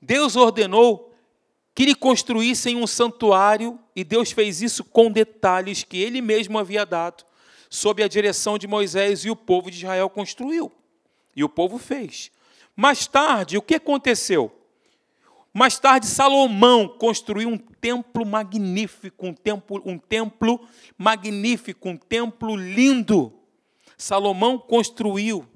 Deus 0.00 0.36
ordenou 0.36 1.07
que 1.78 1.84
lhe 1.84 1.94
construíssem 1.94 2.74
um 2.74 2.88
santuário, 2.88 3.78
e 3.94 4.02
Deus 4.02 4.32
fez 4.32 4.60
isso 4.60 4.82
com 4.82 5.12
detalhes 5.12 5.84
que 5.84 5.96
ele 5.96 6.20
mesmo 6.20 6.58
havia 6.58 6.84
dado, 6.84 7.24
sob 7.70 8.02
a 8.02 8.08
direção 8.08 8.58
de 8.58 8.66
Moisés, 8.66 9.24
e 9.24 9.30
o 9.30 9.36
povo 9.36 9.70
de 9.70 9.76
Israel 9.76 10.10
construiu. 10.10 10.72
E 11.36 11.44
o 11.44 11.48
povo 11.48 11.78
fez. 11.78 12.32
Mais 12.74 13.06
tarde, 13.06 13.56
o 13.56 13.62
que 13.62 13.76
aconteceu? 13.76 14.52
Mais 15.54 15.78
tarde, 15.78 16.06
Salomão 16.06 16.88
construiu 16.88 17.48
um 17.48 17.56
templo 17.56 18.26
magnífico, 18.26 19.28
um 19.28 19.32
templo, 19.32 19.80
um 19.86 19.98
templo 19.98 20.60
magnífico, 20.98 21.90
um 21.90 21.96
templo 21.96 22.56
lindo. 22.56 23.32
Salomão 23.96 24.58
construiu 24.58 25.46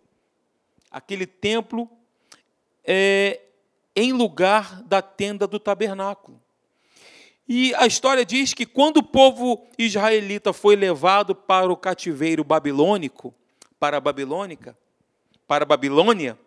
aquele 0.88 1.26
templo 1.26 1.90
é, 2.84 3.40
em 3.94 4.12
lugar 4.12 4.82
da 4.82 5.02
tenda 5.02 5.46
do 5.46 5.58
tabernáculo. 5.58 6.40
E 7.48 7.74
a 7.74 7.86
história 7.86 8.24
diz 8.24 8.54
que 8.54 8.64
quando 8.64 8.98
o 8.98 9.02
povo 9.02 9.66
israelita 9.78 10.52
foi 10.52 10.76
levado 10.76 11.34
para 11.34 11.70
o 11.70 11.76
cativeiro 11.76 12.44
babilônico, 12.44 13.34
para 13.78 13.96
a 13.96 14.00
Babilônica, 14.00 14.78
para 15.46 15.64
a 15.64 15.66
Babilônia, 15.66 16.38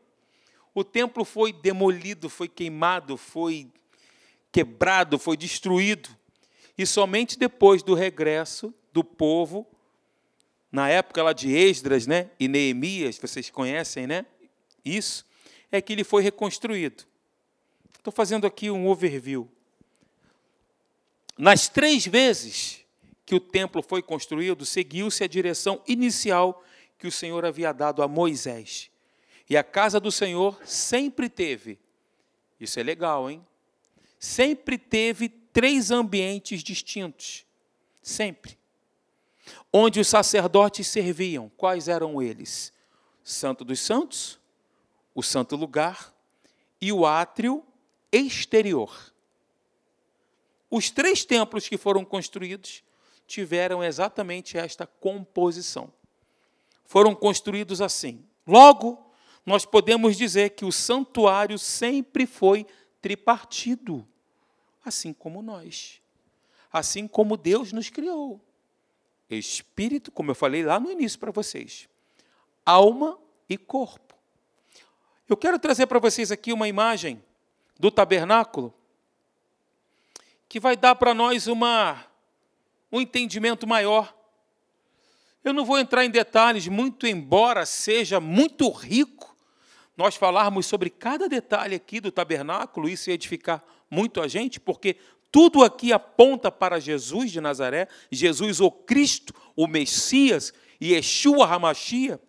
o 0.73 0.83
templo 0.83 1.25
foi 1.25 1.51
demolido, 1.51 2.29
foi 2.29 2.47
queimado, 2.47 3.17
foi 3.17 3.67
quebrado, 4.51 5.19
foi 5.19 5.35
destruído. 5.35 6.09
E 6.77 6.85
somente 6.85 7.37
depois 7.37 7.83
do 7.83 7.93
regresso 7.93 8.73
do 8.91 9.03
povo, 9.03 9.67
na 10.71 10.89
época 10.89 11.21
lá 11.21 11.33
de 11.33 11.53
Esdras 11.53 12.07
né, 12.07 12.29
e 12.39 12.47
Neemias, 12.47 13.17
vocês 13.17 13.49
conhecem 13.49 14.07
né, 14.07 14.25
isso, 14.83 15.25
é 15.71 15.81
que 15.81 15.93
ele 15.93 16.03
foi 16.03 16.23
reconstruído. 16.23 17.05
Estou 18.05 18.13
fazendo 18.13 18.45
aqui 18.45 18.69
um 18.69 18.87
overview. 18.87 19.49
Nas 21.35 21.67
três 21.67 22.05
vezes 22.05 22.85
que 23.25 23.33
o 23.33 23.39
templo 23.39 23.81
foi 23.81 24.03
construído, 24.03 24.63
seguiu-se 24.63 25.23
a 25.23 25.27
direção 25.27 25.81
inicial 25.87 26.63
que 26.99 27.07
o 27.07 27.11
Senhor 27.11 27.43
havia 27.43 27.73
dado 27.73 28.03
a 28.03 28.07
Moisés. 28.07 28.91
E 29.49 29.57
a 29.57 29.63
casa 29.63 29.99
do 29.99 30.11
Senhor 30.11 30.61
sempre 30.63 31.27
teve, 31.27 31.79
isso 32.59 32.79
é 32.79 32.83
legal, 32.83 33.27
hein? 33.27 33.43
Sempre 34.19 34.77
teve 34.77 35.27
três 35.27 35.89
ambientes 35.89 36.61
distintos. 36.61 37.43
Sempre. 38.03 38.55
Onde 39.73 39.99
os 39.99 40.07
sacerdotes 40.07 40.85
serviam. 40.85 41.51
Quais 41.57 41.87
eram 41.87 42.21
eles? 42.21 42.71
Santo 43.23 43.65
dos 43.65 43.79
Santos, 43.79 44.37
o 45.15 45.23
Santo 45.23 45.55
Lugar 45.55 46.13
e 46.79 46.93
o 46.93 47.03
átrio 47.03 47.65
exterior. 48.15 49.13
Os 50.69 50.89
três 50.89 51.23
templos 51.25 51.67
que 51.67 51.77
foram 51.77 52.03
construídos 52.03 52.83
tiveram 53.27 53.83
exatamente 53.83 54.57
esta 54.57 54.85
composição. 54.85 55.91
Foram 56.85 57.15
construídos 57.15 57.81
assim. 57.81 58.23
Logo, 58.45 59.11
nós 59.45 59.65
podemos 59.65 60.15
dizer 60.15 60.51
que 60.51 60.65
o 60.65 60.71
santuário 60.71 61.57
sempre 61.57 62.25
foi 62.25 62.65
tripartido, 63.01 64.07
assim 64.83 65.13
como 65.13 65.41
nós. 65.41 66.01
Assim 66.71 67.07
como 67.07 67.37
Deus 67.37 67.71
nos 67.71 67.89
criou. 67.89 68.41
Espírito, 69.29 70.11
como 70.11 70.31
eu 70.31 70.35
falei 70.35 70.63
lá 70.63 70.79
no 70.79 70.91
início 70.91 71.19
para 71.19 71.31
vocês, 71.31 71.89
alma 72.65 73.17
e 73.49 73.57
corpo. 73.57 74.13
Eu 75.27 75.35
quero 75.35 75.57
trazer 75.57 75.87
para 75.87 75.99
vocês 75.99 76.31
aqui 76.31 76.53
uma 76.53 76.67
imagem 76.67 77.23
do 77.79 77.91
tabernáculo, 77.91 78.73
que 80.47 80.59
vai 80.59 80.75
dar 80.75 80.95
para 80.95 81.13
nós 81.13 81.47
uma, 81.47 82.05
um 82.91 83.01
entendimento 83.01 83.67
maior. 83.67 84.15
Eu 85.43 85.53
não 85.53 85.65
vou 85.65 85.77
entrar 85.77 86.05
em 86.05 86.09
detalhes, 86.09 86.67
muito 86.67 87.05
embora 87.05 87.65
seja 87.65 88.19
muito 88.19 88.69
rico 88.69 89.35
nós 89.97 90.15
falarmos 90.15 90.65
sobre 90.65 90.89
cada 90.89 91.29
detalhe 91.29 91.75
aqui 91.75 91.99
do 91.99 92.11
tabernáculo, 92.11 92.89
isso 92.89 93.09
ia 93.09 93.13
edificar 93.13 93.63
muito 93.89 94.21
a 94.21 94.27
gente, 94.27 94.59
porque 94.59 94.97
tudo 95.31 95.63
aqui 95.63 95.93
aponta 95.93 96.51
para 96.51 96.79
Jesus 96.79 97.31
de 97.31 97.39
Nazaré, 97.39 97.87
Jesus 98.11 98.59
o 98.59 98.69
Cristo, 98.69 99.33
o 99.55 99.67
Messias, 99.67 100.53
Yeshua 100.81 101.45
Hamashia. 101.45 102.19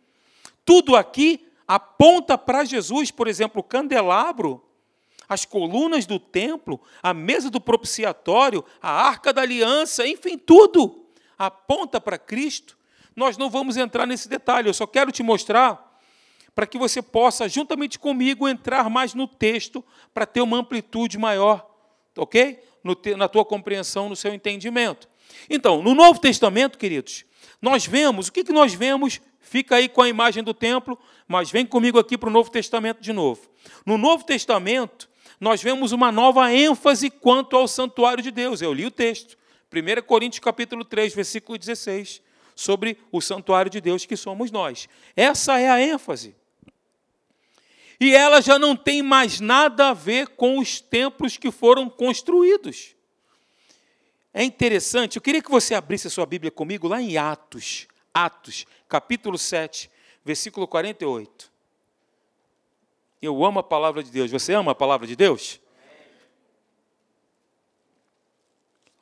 Tudo 0.65 0.97
aqui 0.97 1.47
aponta 1.67 2.39
para 2.39 2.65
Jesus, 2.65 3.11
por 3.11 3.27
exemplo, 3.27 3.61
o 3.61 3.65
candelabro 3.65 4.63
as 5.29 5.45
colunas 5.45 6.07
do 6.07 6.19
templo, 6.19 6.81
a 7.03 7.13
mesa 7.13 7.51
do 7.51 7.61
propiciatório, 7.61 8.65
a 8.81 8.91
arca 8.91 9.33
da 9.33 9.43
aliança, 9.43 10.07
enfim, 10.07 10.39
tudo 10.39 11.07
aponta 11.39 12.01
para 12.01 12.19
Cristo. 12.19 12.77
nós 13.15 13.39
não 13.39 13.49
vamos 13.49 13.77
entrar 13.77 14.07
nesse 14.07 14.29
detalhe, 14.29 14.69
eu 14.69 14.75
só 14.75 14.87
quero 14.87 15.11
te 15.11 15.23
mostrar 15.23 15.87
para 16.55 16.67
que 16.67 16.79
você 16.79 17.03
possa, 17.03 17.49
juntamente 17.49 17.99
comigo, 17.99 18.49
entrar 18.49 18.89
mais 18.89 19.13
no 19.13 19.27
texto 19.27 19.85
para 20.15 20.25
ter 20.25 20.41
uma 20.41 20.57
amplitude 20.57 21.19
maior, 21.19 21.71
ok? 22.17 22.63
Na 23.17 23.29
tua 23.29 23.45
compreensão, 23.45 24.09
no 24.09 24.17
seu 24.17 24.33
entendimento. 24.33 25.07
Então, 25.51 25.83
no 25.83 25.95
Novo 25.95 26.19
Testamento, 26.19 26.79
queridos, 26.79 27.27
nós 27.61 27.85
vemos, 27.87 28.29
o 28.29 28.33
que, 28.33 28.43
que 28.43 28.53
nós 28.53 28.73
vemos? 28.73 29.21
Fica 29.39 29.77
aí 29.77 29.89
com 29.89 30.01
a 30.01 30.09
imagem 30.09 30.43
do 30.43 30.55
templo, 30.55 30.99
mas 31.29 31.51
vem 31.51 31.67
comigo 31.67 31.99
aqui 31.99 32.17
para 32.17 32.29
o 32.29 32.33
Novo 32.33 32.51
Testamento 32.51 33.01
de 33.01 33.13
novo. 33.13 33.49
No 33.85 33.99
Novo 33.99 34.25
Testamento, 34.25 35.09
nós 35.41 35.63
vemos 35.63 35.93
uma 35.93 36.11
nova 36.11 36.53
ênfase 36.53 37.11
quanto 37.11 37.57
ao 37.57 37.69
santuário 37.69 38.23
de 38.23 38.31
Deus. 38.31 38.63
Eu 38.63 38.73
li 38.73 38.87
o 38.87 38.91
texto, 38.91 39.37
1 39.73 40.03
Coríntios 40.03 40.41
capítulo 40.41 40.85
3, 40.85 41.15
versículo 41.15 41.59
16, 41.59 42.23
sobre 42.55 42.99
o 43.13 43.21
santuário 43.21 43.71
de 43.71 43.81
Deus 43.81 44.07
que 44.07 44.17
somos 44.17 44.51
nós. 44.51 44.89
Essa 45.15 45.59
é 45.59 45.69
a 45.69 45.81
ênfase. 45.81 46.35
E 48.01 48.15
ela 48.15 48.41
já 48.41 48.59
não 48.59 48.77
tem 48.77 49.03
mais 49.03 49.41
nada 49.41 49.89
a 49.89 49.95
ver 49.95 50.29
com 50.29 50.59
os 50.59 50.81
templos 50.81 51.37
que 51.37 51.51
foram 51.51 51.89
construídos. 51.89 52.95
É 54.33 54.45
interessante, 54.45 55.17
eu 55.17 55.23
queria 55.23 55.43
que 55.43 55.51
você 55.51 55.75
abrisse 55.75 56.07
a 56.07 56.11
sua 56.11 56.27
Bíblia 56.27 56.51
comigo 56.51 56.87
lá 56.87 57.01
em 57.01 57.17
Atos, 57.17 57.87
Atos, 58.13 58.67
capítulo 58.87 59.39
7, 59.39 59.91
versículo 60.23 60.69
48. 60.69 61.56
Eu 63.21 63.45
amo 63.45 63.61
a 63.61 63.63
palavra 63.63 64.03
de 64.03 64.11
Deus. 64.11 64.31
Você 64.31 64.53
ama 64.53 64.73
a 64.73 64.75
palavra 64.75 65.07
de 65.07 65.17
Deus? 65.17 65.61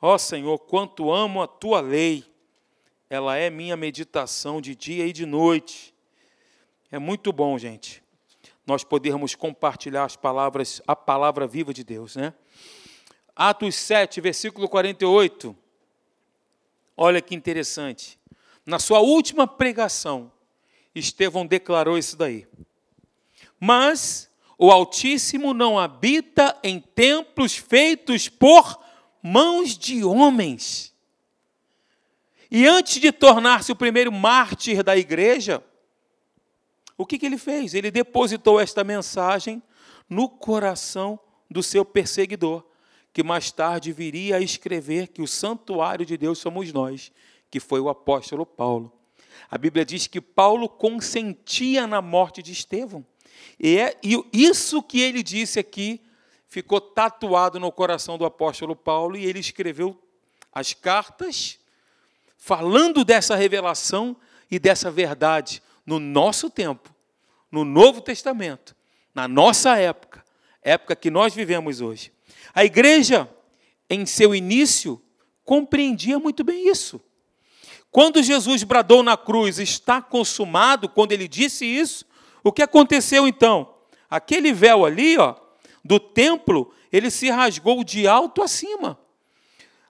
Ó 0.01 0.13
oh, 0.13 0.17
Senhor, 0.19 0.57
quanto 0.59 1.11
amo 1.11 1.41
a 1.41 1.47
tua 1.47 1.81
lei. 1.81 2.25
Ela 3.09 3.37
é 3.37 3.49
minha 3.49 3.77
meditação 3.77 4.59
de 4.59 4.75
dia 4.75 5.05
e 5.05 5.13
de 5.13 5.25
noite. 5.25 5.93
É 6.91 6.99
muito 6.99 7.31
bom, 7.31 7.57
gente 7.57 8.05
nós 8.65 8.83
podermos 8.83 9.35
compartilhar 9.35 10.05
as 10.05 10.15
palavras, 10.15 10.81
a 10.87 10.95
palavra 10.95 11.45
viva 11.45 11.73
de 11.73 11.83
Deus, 11.83 12.15
né? 12.15 12.33
Atos 13.35 13.75
7, 13.75 14.19
versículo 14.21 14.67
48. 14.67 15.55
Olha 16.97 17.21
que 17.21 17.35
interessante. 17.35 18.17
Na 18.65 18.79
sua 18.79 18.99
última 18.99 19.45
pregação, 19.45 20.31
Estevão 20.95 21.45
declarou 21.45 21.97
isso 21.97 22.17
daí. 22.17 22.47
Mas 23.65 24.29
o 24.59 24.69
Altíssimo 24.69 25.51
não 25.51 25.79
habita 25.79 26.55
em 26.63 26.79
templos 26.79 27.57
feitos 27.57 28.29
por 28.29 28.79
mãos 29.23 29.75
de 29.75 30.03
homens. 30.03 30.93
E 32.51 32.67
antes 32.67 33.01
de 33.01 33.11
tornar-se 33.11 33.71
o 33.71 33.75
primeiro 33.75 34.11
mártir 34.11 34.83
da 34.83 34.95
igreja, 34.95 35.63
o 36.95 37.07
que, 37.07 37.17
que 37.17 37.25
ele 37.25 37.39
fez? 37.39 37.73
Ele 37.73 37.89
depositou 37.89 38.59
esta 38.59 38.83
mensagem 38.83 39.63
no 40.07 40.29
coração 40.29 41.19
do 41.49 41.63
seu 41.63 41.83
perseguidor, 41.83 42.63
que 43.11 43.23
mais 43.23 43.51
tarde 43.51 43.91
viria 43.91 44.35
a 44.35 44.41
escrever 44.41 45.07
que 45.07 45.23
o 45.23 45.27
santuário 45.27 46.05
de 46.05 46.15
Deus 46.17 46.37
somos 46.37 46.71
nós, 46.71 47.11
que 47.49 47.59
foi 47.59 47.79
o 47.79 47.89
apóstolo 47.89 48.45
Paulo. 48.45 48.93
A 49.49 49.57
Bíblia 49.57 49.83
diz 49.83 50.05
que 50.05 50.21
Paulo 50.21 50.69
consentia 50.69 51.87
na 51.87 51.99
morte 51.99 52.43
de 52.43 52.51
Estevão. 52.51 53.03
E, 53.59 53.77
é, 53.79 53.97
e 54.03 54.23
isso 54.33 54.81
que 54.81 54.99
ele 55.01 55.23
disse 55.23 55.59
aqui 55.59 56.01
ficou 56.47 56.79
tatuado 56.79 57.59
no 57.59 57.71
coração 57.71 58.17
do 58.17 58.25
apóstolo 58.25 58.75
Paulo 58.75 59.17
e 59.17 59.25
ele 59.25 59.39
escreveu 59.39 60.01
as 60.53 60.73
cartas 60.73 61.59
falando 62.37 63.03
dessa 63.03 63.35
revelação 63.35 64.15
e 64.49 64.59
dessa 64.59 64.89
verdade 64.89 65.61
no 65.85 65.99
nosso 65.99 66.49
tempo, 66.49 66.93
no 67.51 67.63
Novo 67.63 68.01
Testamento, 68.01 68.75
na 69.13 69.27
nossa 69.27 69.77
época, 69.77 70.23
época 70.61 70.95
que 70.95 71.11
nós 71.11 71.33
vivemos 71.33 71.81
hoje. 71.81 72.11
A 72.53 72.63
igreja, 72.63 73.29
em 73.89 74.05
seu 74.05 74.33
início, 74.33 75.01
compreendia 75.43 76.17
muito 76.17 76.43
bem 76.43 76.69
isso. 76.69 77.01
Quando 77.91 78.21
Jesus 78.21 78.63
bradou 78.63 79.03
na 79.03 79.15
cruz, 79.15 79.59
está 79.59 80.01
consumado, 80.01 80.89
quando 80.89 81.11
ele 81.11 81.27
disse 81.27 81.65
isso, 81.65 82.05
o 82.45 82.51
que 82.51 82.61
aconteceu 82.61 83.27
então? 83.27 83.73
Aquele 84.07 84.53
véu 84.53 84.85
ali, 84.85 85.17
ó, 85.17 85.33
do 85.83 85.99
templo, 85.99 86.71
ele 86.91 87.09
se 87.09 87.27
rasgou 87.27 87.83
de 87.83 88.07
alto 88.07 88.43
a 88.43 88.47
cima. 88.47 88.99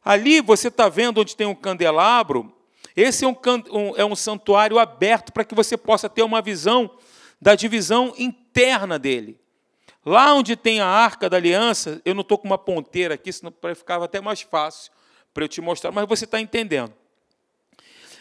Ali 0.02 0.40
você 0.40 0.70
está 0.70 0.88
vendo 0.88 1.20
onde 1.20 1.36
tem 1.36 1.46
um 1.46 1.54
candelabro, 1.54 2.56
esse 2.96 3.26
é 3.26 3.28
um, 3.28 3.36
um, 3.72 3.96
é 3.98 4.06
um 4.06 4.16
santuário 4.16 4.80
aberto 4.80 5.34
para 5.34 5.44
que 5.44 5.54
você 5.54 5.76
possa 5.76 6.08
ter 6.08 6.24
uma 6.24 6.42
visão 6.42 6.90
da 7.42 7.56
divisão 7.56 8.14
interna 8.18 8.98
dele. 8.98 9.38
Lá 10.06 10.34
onde 10.34 10.56
tem 10.56 10.80
a 10.80 10.88
arca 10.88 11.30
da 11.30 11.36
aliança, 11.36 12.02
eu 12.06 12.16
não 12.16 12.22
estou 12.22 12.38
com 12.38 12.48
uma 12.48 12.58
ponteira 12.58 13.16
aqui, 13.16 13.34
senão 13.34 13.54
ficava 13.76 14.06
até 14.06 14.22
mais 14.22 14.42
fácil 14.42 14.94
para 15.34 15.44
eu 15.44 15.50
te 15.50 15.60
mostrar, 15.60 15.92
mas 15.92 16.08
você 16.08 16.24
está 16.24 16.40
entendendo. 16.40 16.94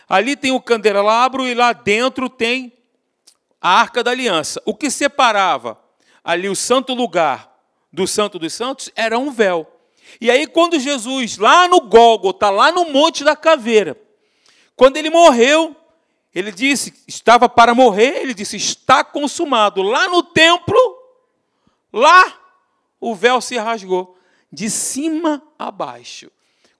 Ali 0.09 0.35
tem 0.35 0.51
o 0.51 0.61
candelabro 0.61 1.47
e 1.47 1.55
lá 1.55 1.73
dentro 1.73 2.29
tem 2.29 2.73
a 3.64 3.81
arca 3.81 4.05
da 4.05 4.11
aliança. 4.11 4.61
O 4.66 4.74
que 4.74 4.90
separava 4.90 5.81
ali 6.22 6.50
o 6.50 6.55
santo 6.55 6.92
lugar 6.92 7.50
do 7.90 8.07
santo 8.07 8.38
dos 8.38 8.53
santos 8.53 8.90
era 8.94 9.18
um 9.18 9.31
véu. 9.31 9.66
E 10.20 10.31
aí, 10.31 10.46
quando 10.46 10.79
Jesus, 10.79 11.38
lá 11.38 11.66
no 11.66 11.81
Gólgota, 11.81 12.50
lá 12.50 12.70
no 12.70 12.90
Monte 12.90 13.24
da 13.24 13.35
Caveira, 13.35 13.98
quando 14.77 14.98
ele 14.98 15.09
morreu, 15.09 15.74
ele 16.35 16.53
disse, 16.53 16.92
estava 17.09 17.48
para 17.48 17.74
morrer, 17.74 18.18
ele 18.20 18.35
disse, 18.35 18.59
está 18.59 19.03
consumado. 19.03 19.81
Lá 19.81 20.09
no 20.09 20.22
templo, 20.22 20.77
lá, 21.90 22.38
o 23.00 23.14
véu 23.14 23.40
se 23.40 23.57
rasgou, 23.57 24.18
de 24.53 24.68
cima 24.68 25.42
a 25.59 25.70
baixo. 25.70 26.31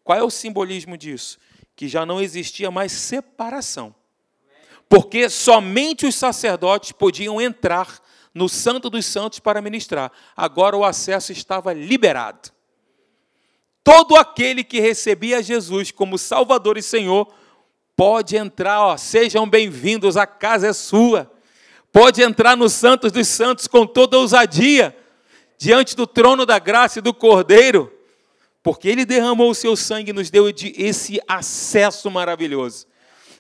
Qual 0.03 0.19
é 0.19 0.23
o 0.23 0.29
simbolismo 0.29 0.99
disso? 0.99 1.39
Que 1.75 1.89
já 1.89 2.05
não 2.05 2.21
existia 2.21 2.71
mais 2.71 2.93
separação. 2.93 3.95
Porque 4.89 5.29
somente 5.29 6.07
os 6.07 6.15
sacerdotes 6.15 6.93
podiam 6.93 7.41
entrar 7.41 8.01
no 8.33 8.49
Santo 8.49 8.91
dos 8.91 9.07
Santos 9.07 9.39
para 9.39 9.63
ministrar. 9.63 10.11
Agora 10.37 10.77
o 10.77 10.85
acesso 10.85 11.33
estava 11.33 11.73
liberado. 11.73 12.51
Todo 13.83 14.17
aquele 14.17 14.65
que 14.65 14.81
recebia 14.81 15.43
Jesus 15.43 15.91
como 15.91 16.19
Salvador 16.19 16.79
e 16.79 16.83
Senhor 16.83 17.33
Pode 17.97 18.37
entrar, 18.37 18.85
ó, 18.85 18.97
sejam 18.97 19.49
bem-vindos, 19.49 20.17
a 20.17 20.27
casa 20.27 20.67
é 20.67 20.73
sua. 20.73 21.31
Pode 21.93 22.23
entrar 22.23 22.57
no 22.57 22.69
Santos 22.69 23.13
dos 23.13 23.29
Santos 23.29 23.69
com 23.69 23.87
toda 23.87 24.19
ousadia, 24.19 24.97
diante 25.57 25.95
do 25.95 26.05
trono 26.05 26.45
da 26.45 26.59
graça 26.59 26.99
e 26.99 27.03
do 27.03 27.15
Cordeiro, 27.15 27.93
porque 28.65 28.89
Ele 28.89 29.05
derramou 29.05 29.49
o 29.49 29.55
seu 29.55 29.77
sangue 29.77 30.11
e 30.11 30.13
nos 30.13 30.29
deu 30.29 30.49
esse 30.49 31.21
acesso 31.29 32.11
maravilhoso 32.11 32.87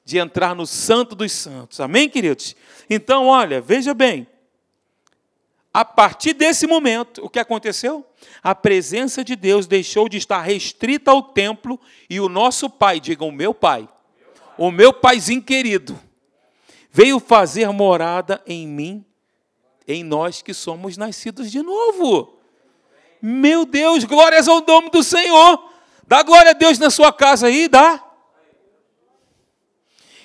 de 0.04 0.18
entrar 0.18 0.54
no 0.54 0.66
Santo 0.66 1.14
dos 1.14 1.32
Santos. 1.32 1.80
Amém, 1.80 2.08
queridos? 2.08 2.54
Então, 2.90 3.26
olha, 3.26 3.60
veja 3.60 3.94
bem. 3.94 4.26
A 5.72 5.84
partir 5.84 6.34
desse 6.34 6.66
momento, 6.66 7.24
o 7.24 7.28
que 7.28 7.38
aconteceu? 7.38 8.06
A 8.42 8.54
presença 8.54 9.24
de 9.24 9.34
Deus 9.34 9.66
deixou 9.66 10.08
de 10.08 10.18
estar 10.18 10.40
restrita 10.40 11.10
ao 11.10 11.22
templo 11.22 11.80
e 12.08 12.20
o 12.20 12.28
nosso 12.28 12.70
Pai, 12.70 13.00
digam, 13.00 13.32
meu 13.32 13.52
Pai, 13.52 13.88
o 14.56 14.70
meu 14.70 14.92
paizinho 14.92 15.42
querido, 15.42 15.98
veio 16.92 17.18
fazer 17.18 17.68
morada 17.70 18.40
em 18.46 18.68
mim, 18.68 19.04
em 19.88 20.04
nós 20.04 20.42
que 20.42 20.54
somos 20.54 20.96
nascidos 20.96 21.50
de 21.50 21.60
novo. 21.60 22.38
Meu 23.20 23.66
Deus, 23.66 24.04
glórias 24.04 24.46
ao 24.46 24.60
nome 24.60 24.90
do 24.90 25.02
Senhor. 25.02 25.70
Dá 26.06 26.22
glória 26.22 26.50
a 26.50 26.54
Deus 26.54 26.78
na 26.78 26.90
sua 26.90 27.12
casa 27.12 27.48
aí, 27.48 27.66
dá. 27.66 28.00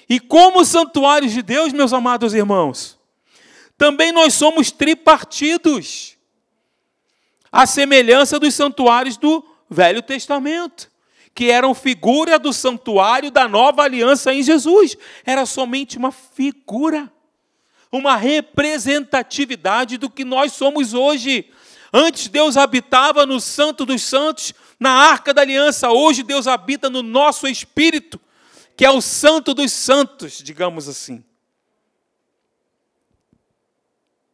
E 0.10 0.20
como 0.20 0.66
santuários 0.66 1.32
de 1.32 1.42
Deus, 1.42 1.72
meus 1.72 1.94
amados 1.94 2.34
irmãos, 2.34 2.98
também 3.78 4.12
nós 4.12 4.34
somos 4.34 4.72
tripartidos, 4.72 6.18
à 7.52 7.66
semelhança 7.66 8.40
dos 8.40 8.54
santuários 8.54 9.18
do 9.18 9.46
Velho 9.70 10.02
Testamento 10.02 10.90
que 11.40 11.50
eram 11.50 11.74
figura 11.74 12.38
do 12.38 12.52
santuário 12.52 13.32
da 13.32 13.48
nova 13.48 13.84
aliança 13.84 14.34
em 14.34 14.44
Jesus. 14.44 14.98
Era 15.26 15.46
somente 15.46 15.98
uma 15.98 16.12
figura, 16.12 17.10
uma 17.90 18.18
representatividade 18.18 19.98
do 19.98 20.10
que 20.10 20.26
nós 20.26 20.52
somos 20.52 20.94
hoje. 20.94 21.50
Antes 21.94 22.28
Deus 22.28 22.58
habitava 22.58 23.26
no 23.26 23.40
Santo 23.40 23.86
dos 23.86 24.02
Santos, 24.02 24.54
na 24.78 24.92
arca 24.92 25.34
da 25.34 25.42
aliança. 25.42 25.90
Hoje 25.90 26.24
Deus 26.24 26.46
habita 26.46 26.90
no 26.90 27.02
nosso 27.02 27.48
espírito, 27.48 28.20
que 28.80 28.86
é 28.86 28.90
o 28.90 29.02
Santo 29.02 29.54
dos 29.54 29.74
Santos, 29.74 30.38
digamos 30.38 30.88
assim. 30.88 31.22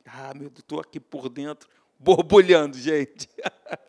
Ah, 0.05 0.36
meu 0.36 0.51
Deus, 0.51 0.60
estou 0.60 0.79
aqui 0.79 0.99
por 0.99 1.29
dentro, 1.29 1.67
borbulhando, 1.97 2.77
gente. 2.77 3.27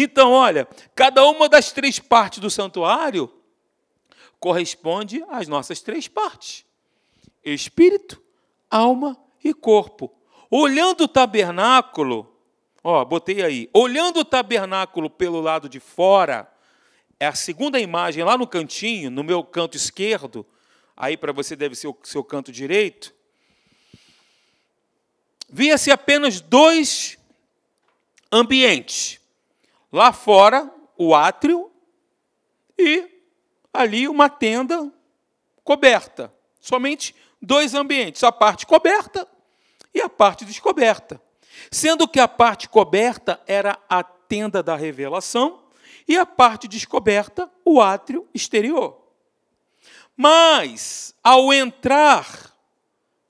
Então, 0.00 0.30
olha, 0.30 0.68
cada 0.94 1.24
uma 1.24 1.48
das 1.48 1.72
três 1.72 1.98
partes 1.98 2.38
do 2.38 2.48
santuário 2.48 3.34
corresponde 4.38 5.24
às 5.28 5.48
nossas 5.48 5.80
três 5.80 6.06
partes: 6.06 6.64
espírito, 7.42 8.22
alma 8.70 9.16
e 9.42 9.52
corpo. 9.52 10.14
Olhando 10.48 11.04
o 11.04 11.08
tabernáculo, 11.08 12.32
ó, 12.84 13.04
botei 13.04 13.42
aí, 13.42 13.68
olhando 13.74 14.20
o 14.20 14.24
tabernáculo 14.24 15.10
pelo 15.10 15.40
lado 15.40 15.68
de 15.68 15.80
fora, 15.80 16.48
é 17.20 17.26
a 17.26 17.34
segunda 17.34 17.80
imagem 17.80 18.22
lá 18.22 18.36
no 18.38 18.46
cantinho, 18.46 19.10
no 19.10 19.24
meu 19.24 19.42
canto 19.42 19.76
esquerdo, 19.76 20.46
aí 20.96 21.16
para 21.16 21.32
você 21.32 21.56
deve 21.56 21.74
ser 21.74 21.88
o 21.88 21.96
seu 22.04 22.22
canto 22.22 22.52
direito. 22.52 23.14
Via-se 25.48 25.90
apenas 25.90 26.40
dois 26.40 27.18
ambientes. 28.30 29.18
Lá 29.90 30.12
fora, 30.12 30.70
o 30.96 31.14
átrio 31.14 31.72
e 32.78 33.08
ali 33.72 34.06
uma 34.06 34.28
tenda 34.28 34.92
coberta. 35.64 36.32
Somente 36.60 37.14
dois 37.40 37.74
ambientes, 37.74 38.22
a 38.22 38.30
parte 38.30 38.66
coberta 38.66 39.26
e 39.94 40.00
a 40.00 40.08
parte 40.08 40.44
descoberta. 40.44 41.20
Sendo 41.70 42.06
que 42.06 42.20
a 42.20 42.28
parte 42.28 42.68
coberta 42.68 43.40
era 43.46 43.78
a 43.88 44.02
tenda 44.04 44.62
da 44.62 44.76
revelação 44.76 45.67
e 46.08 46.16
a 46.16 46.24
parte 46.24 46.66
descoberta, 46.66 47.50
o 47.64 47.80
átrio 47.80 48.26
exterior. 48.32 48.98
Mas, 50.16 51.14
ao 51.22 51.52
entrar, 51.52 52.52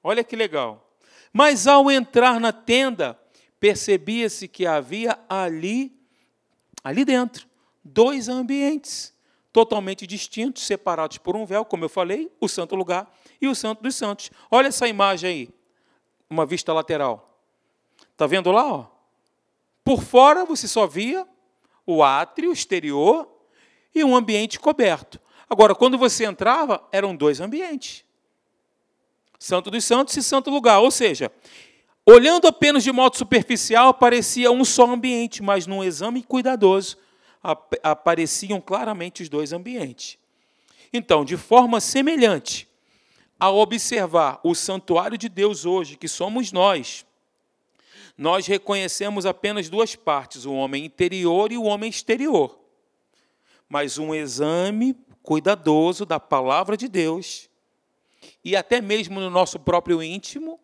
olha 0.03 0.23
que 0.23 0.37
legal, 0.37 0.89
mas 1.33 1.67
ao 1.67 1.91
entrar 1.91 2.41
na 2.41 2.53
tenda, 2.53 3.19
percebia-se 3.61 4.47
que 4.47 4.65
havia 4.65 5.19
ali, 5.29 5.93
ali 6.83 7.05
dentro, 7.05 7.47
dois 7.85 8.29
ambientes 8.29 9.13
totalmente 9.53 10.07
distintos, 10.07 10.65
separados 10.65 11.19
por 11.19 11.35
um 11.35 11.45
véu, 11.45 11.65
como 11.65 11.85
eu 11.85 11.89
falei, 11.89 12.31
o 12.41 12.49
santo 12.49 12.77
lugar 12.77 13.13
e 13.41 13.49
o 13.49 13.55
santo 13.55 13.83
dos 13.83 13.97
santos. 13.97 14.31
Olha 14.51 14.69
essa 14.69 14.87
imagem 14.87 15.29
aí, 15.31 15.49
uma 16.31 16.47
vista 16.47 16.73
lateral. 16.73 17.43
Está 18.13 18.27
vendo 18.27 18.53
lá? 18.53 18.73
Ó? 18.73 18.87
Por 19.83 20.03
fora 20.03 20.45
você 20.45 20.69
só 20.69 20.87
via 20.87 21.27
o 21.91 22.03
átrio 22.03 22.53
exterior 22.53 23.27
e 23.95 24.05
um 24.05 24.15
ambiente 24.15 24.61
coberto. 24.61 25.19
Agora, 25.49 25.75
quando 25.75 25.97
você 25.97 26.27
entrava, 26.27 26.87
eram 26.93 27.17
dois 27.17 27.41
ambientes. 27.41 28.05
Santo 29.39 29.71
dos 29.71 29.87
Santos 29.87 30.15
e 30.15 30.23
Santo 30.23 30.51
Lugar. 30.51 30.81
Ou 30.81 30.91
seja, 30.91 31.33
olhando 32.05 32.47
apenas 32.47 32.85
de 32.85 32.93
modo 32.93 33.17
superficial, 33.17 33.95
parecia 33.95 34.53
um 34.53 34.67
só 34.67 34.85
ambiente, 34.85 35.43
mas 35.43 35.67
num 35.67 35.83
exame 35.83 36.23
cuidadoso, 36.23 36.99
apareciam 37.83 38.61
claramente 38.61 39.23
os 39.23 39.31
dois 39.31 39.55
ambientes. 39.55 40.19
Então, 40.93 41.25
de 41.25 41.39
forma 41.39 41.81
semelhante, 41.81 42.69
ao 43.41 43.57
observar 43.57 44.41
o 44.45 44.55
santuário 44.55 45.17
de 45.17 45.31
Deus 45.31 45.65
hoje, 45.65 45.97
que 45.97 46.07
somos 46.07 46.53
nós, 46.53 47.07
nós 48.19 48.49
reconhecemos 48.49 49.25
apenas 49.25 49.69
duas 49.69 49.95
partes, 49.95 50.45
o 50.45 50.53
homem 50.53 50.85
interior 50.85 51.53
e 51.53 51.57
o 51.57 51.63
homem 51.63 51.89
exterior. 51.89 52.59
Mas 53.69 53.97
um 53.97 54.13
exame 54.13 54.97
cuidadoso 55.23 56.05
da 56.05 56.19
palavra 56.19 56.77
de 56.77 56.89
Deus 56.89 57.49
e 58.45 58.57
até 58.57 58.81
mesmo 58.81 59.21
no 59.21 59.31
nosso 59.31 59.61
próprio 59.61 60.03
íntimo, 60.03 60.59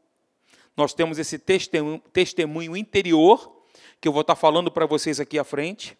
nós 0.76 0.92
temos 0.92 1.18
esse 1.18 1.38
testemunho, 1.38 2.76
interior, 2.76 3.62
que 4.00 4.08
eu 4.08 4.12
vou 4.12 4.22
estar 4.22 4.34
falando 4.34 4.70
para 4.70 4.86
vocês 4.86 5.20
aqui 5.20 5.38
à 5.38 5.44
frente, 5.44 5.96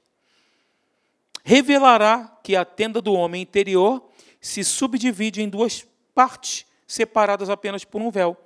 revelará 1.45 2.37
que 2.43 2.57
a 2.57 2.65
tenda 2.65 3.01
do 3.01 3.13
homem 3.13 3.43
interior 3.43 4.03
se 4.41 4.65
subdivide 4.65 5.41
em 5.41 5.49
duas 5.49 5.87
partes, 6.15 6.67
separadas 6.87 7.49
apenas 7.49 7.85
por 7.85 8.03
um 8.03 8.11
véu. 8.11 8.37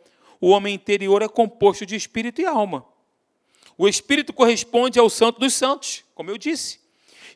O 0.41 0.51
homem 0.51 0.75
interior 0.75 1.23
é 1.23 1.29
composto 1.29 1.87
de 1.87 1.97
espírito 1.97 2.41
e 2.41 2.47
alma. 2.47 2.85
O 3.79 3.87
espírito 3.87 4.33
corresponde 4.33 4.99
ao 4.99 5.09
santo 5.09 5.39
dos 5.39 5.55
santos, 5.55 6.05
como 6.13 6.31
eu 6.31 6.37
disse, 6.37 6.81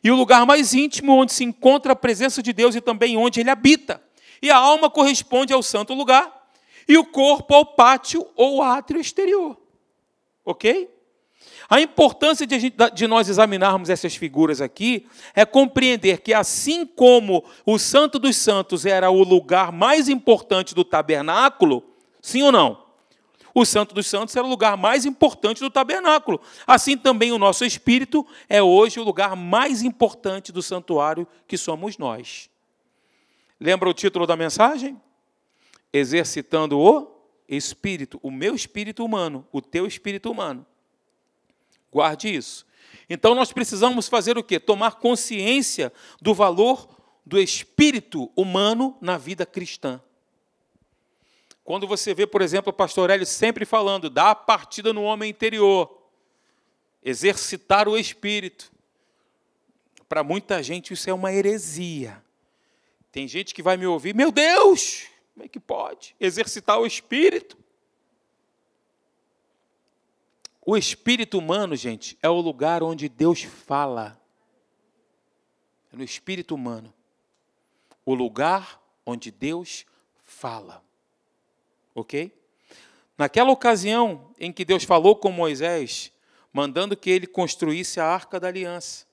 e 0.03 0.11
o 0.11 0.15
lugar 0.15 0.45
mais 0.45 0.73
íntimo 0.73 1.13
onde 1.13 1.31
se 1.31 1.45
encontra 1.45 1.93
a 1.93 1.95
presença 1.95 2.43
de 2.43 2.51
Deus 2.51 2.75
e 2.75 2.81
também 2.81 3.15
onde 3.15 3.39
ele 3.39 3.49
habita. 3.49 4.03
E 4.41 4.51
a 4.51 4.57
alma 4.57 4.89
corresponde 4.89 5.53
ao 5.53 5.63
santo 5.63 5.93
lugar, 5.93 6.51
e 6.85 6.97
o 6.97 7.05
corpo 7.05 7.55
ao 7.55 7.65
pátio 7.65 8.27
ou 8.35 8.61
átrio 8.61 8.99
exterior. 8.99 9.57
Ok? 10.43 10.93
A 11.69 11.79
importância 11.79 12.45
de, 12.45 12.59
gente, 12.59 12.75
de, 12.93 13.07
nós 13.07 13.29
examinarmos 13.29 13.89
essas 13.89 14.13
figuras 14.13 14.59
aqui 14.59 15.07
é 15.33 15.45
compreender 15.45 16.19
que, 16.19 16.33
assim 16.33 16.85
como 16.85 17.43
o 17.65 17.79
Santo 17.79 18.19
dos 18.19 18.35
Santos 18.35 18.85
era 18.85 19.09
o 19.09 19.23
lugar 19.23 19.71
mais 19.71 20.09
importante 20.09 20.75
do 20.75 20.83
tabernáculo, 20.83 21.81
sim 22.21 22.43
ou 22.43 22.51
não? 22.51 22.82
O 23.53 23.65
Santo 23.65 23.93
dos 23.93 24.07
Santos 24.07 24.35
era 24.35 24.45
o 24.45 24.49
lugar 24.49 24.75
mais 24.75 25.05
importante 25.05 25.59
do 25.59 25.69
tabernáculo. 25.69 26.41
Assim 26.65 26.97
também 26.97 27.31
o 27.31 27.37
nosso 27.37 27.63
espírito 27.63 28.25
é 28.49 28.63
hoje 28.63 28.99
o 28.99 29.03
lugar 29.03 29.35
mais 29.35 29.83
importante 29.83 30.51
do 30.51 30.63
santuário 30.63 31.27
que 31.47 31.57
somos 31.57 31.97
nós. 31.97 32.49
Lembra 33.59 33.87
o 33.87 33.93
título 33.93 34.25
da 34.25 34.35
mensagem? 34.35 34.99
Exercitando 35.91 36.79
o 36.79 37.13
espírito, 37.47 38.19
o 38.23 38.31
meu 38.31 38.55
espírito 38.55 39.05
humano, 39.05 39.47
o 39.51 39.61
teu 39.61 39.85
espírito 39.85 40.31
humano. 40.31 40.65
Guarde 41.91 42.33
isso. 42.33 42.65
Então 43.07 43.35
nós 43.35 43.53
precisamos 43.53 44.07
fazer 44.07 44.35
o 44.35 44.43
quê? 44.43 44.59
Tomar 44.59 44.95
consciência 44.95 45.93
do 46.19 46.33
valor 46.33 46.89
do 47.23 47.39
espírito 47.39 48.31
humano 48.35 48.97
na 48.99 49.17
vida 49.17 49.45
cristã. 49.45 50.01
Quando 51.63 51.87
você 51.87 52.13
vê, 52.13 52.27
por 52.27 52.41
exemplo, 52.41 52.71
o 52.71 52.75
pastor 52.75 53.09
Hélio 53.09 53.25
sempre 53.25 53.65
falando, 53.65 54.09
dá 54.09 54.31
a 54.31 54.35
partida 54.35 54.91
no 54.91 55.03
homem 55.03 55.29
interior, 55.29 56.01
exercitar 57.01 57.87
o 57.87 57.97
espírito. 57.97 58.71
Para 60.09 60.23
muita 60.23 60.61
gente 60.61 60.93
isso 60.93 61.09
é 61.09 61.13
uma 61.13 61.31
heresia. 61.31 62.21
Tem 63.11 63.27
gente 63.27 63.53
que 63.53 63.63
vai 63.63 63.77
me 63.77 63.85
ouvir, 63.85 64.13
meu 64.13 64.31
Deus, 64.31 65.05
como 65.33 65.45
é 65.45 65.47
que 65.47 65.59
pode? 65.59 66.15
Exercitar 66.19 66.79
o 66.79 66.85
espírito. 66.85 67.57
O 70.65 70.77
espírito 70.77 71.37
humano, 71.37 71.75
gente, 71.75 72.17
é 72.21 72.29
o 72.29 72.39
lugar 72.39 72.83
onde 72.83 73.09
Deus 73.09 73.43
fala. 73.43 74.19
É 75.91 75.95
no 75.95 76.03
espírito 76.03 76.55
humano. 76.55 76.93
O 78.05 78.13
lugar 78.13 78.81
onde 79.05 79.29
Deus 79.29 79.85
fala. 80.23 80.83
Ok? 81.95 82.31
Naquela 83.17 83.51
ocasião 83.51 84.31
em 84.39 84.51
que 84.51 84.65
Deus 84.65 84.83
falou 84.83 85.15
com 85.15 85.31
Moisés, 85.31 86.11
mandando 86.51 86.97
que 86.97 87.09
ele 87.09 87.27
construísse 87.27 87.99
a 87.99 88.05
arca 88.05 88.39
da 88.39 88.47
aliança, 88.47 89.05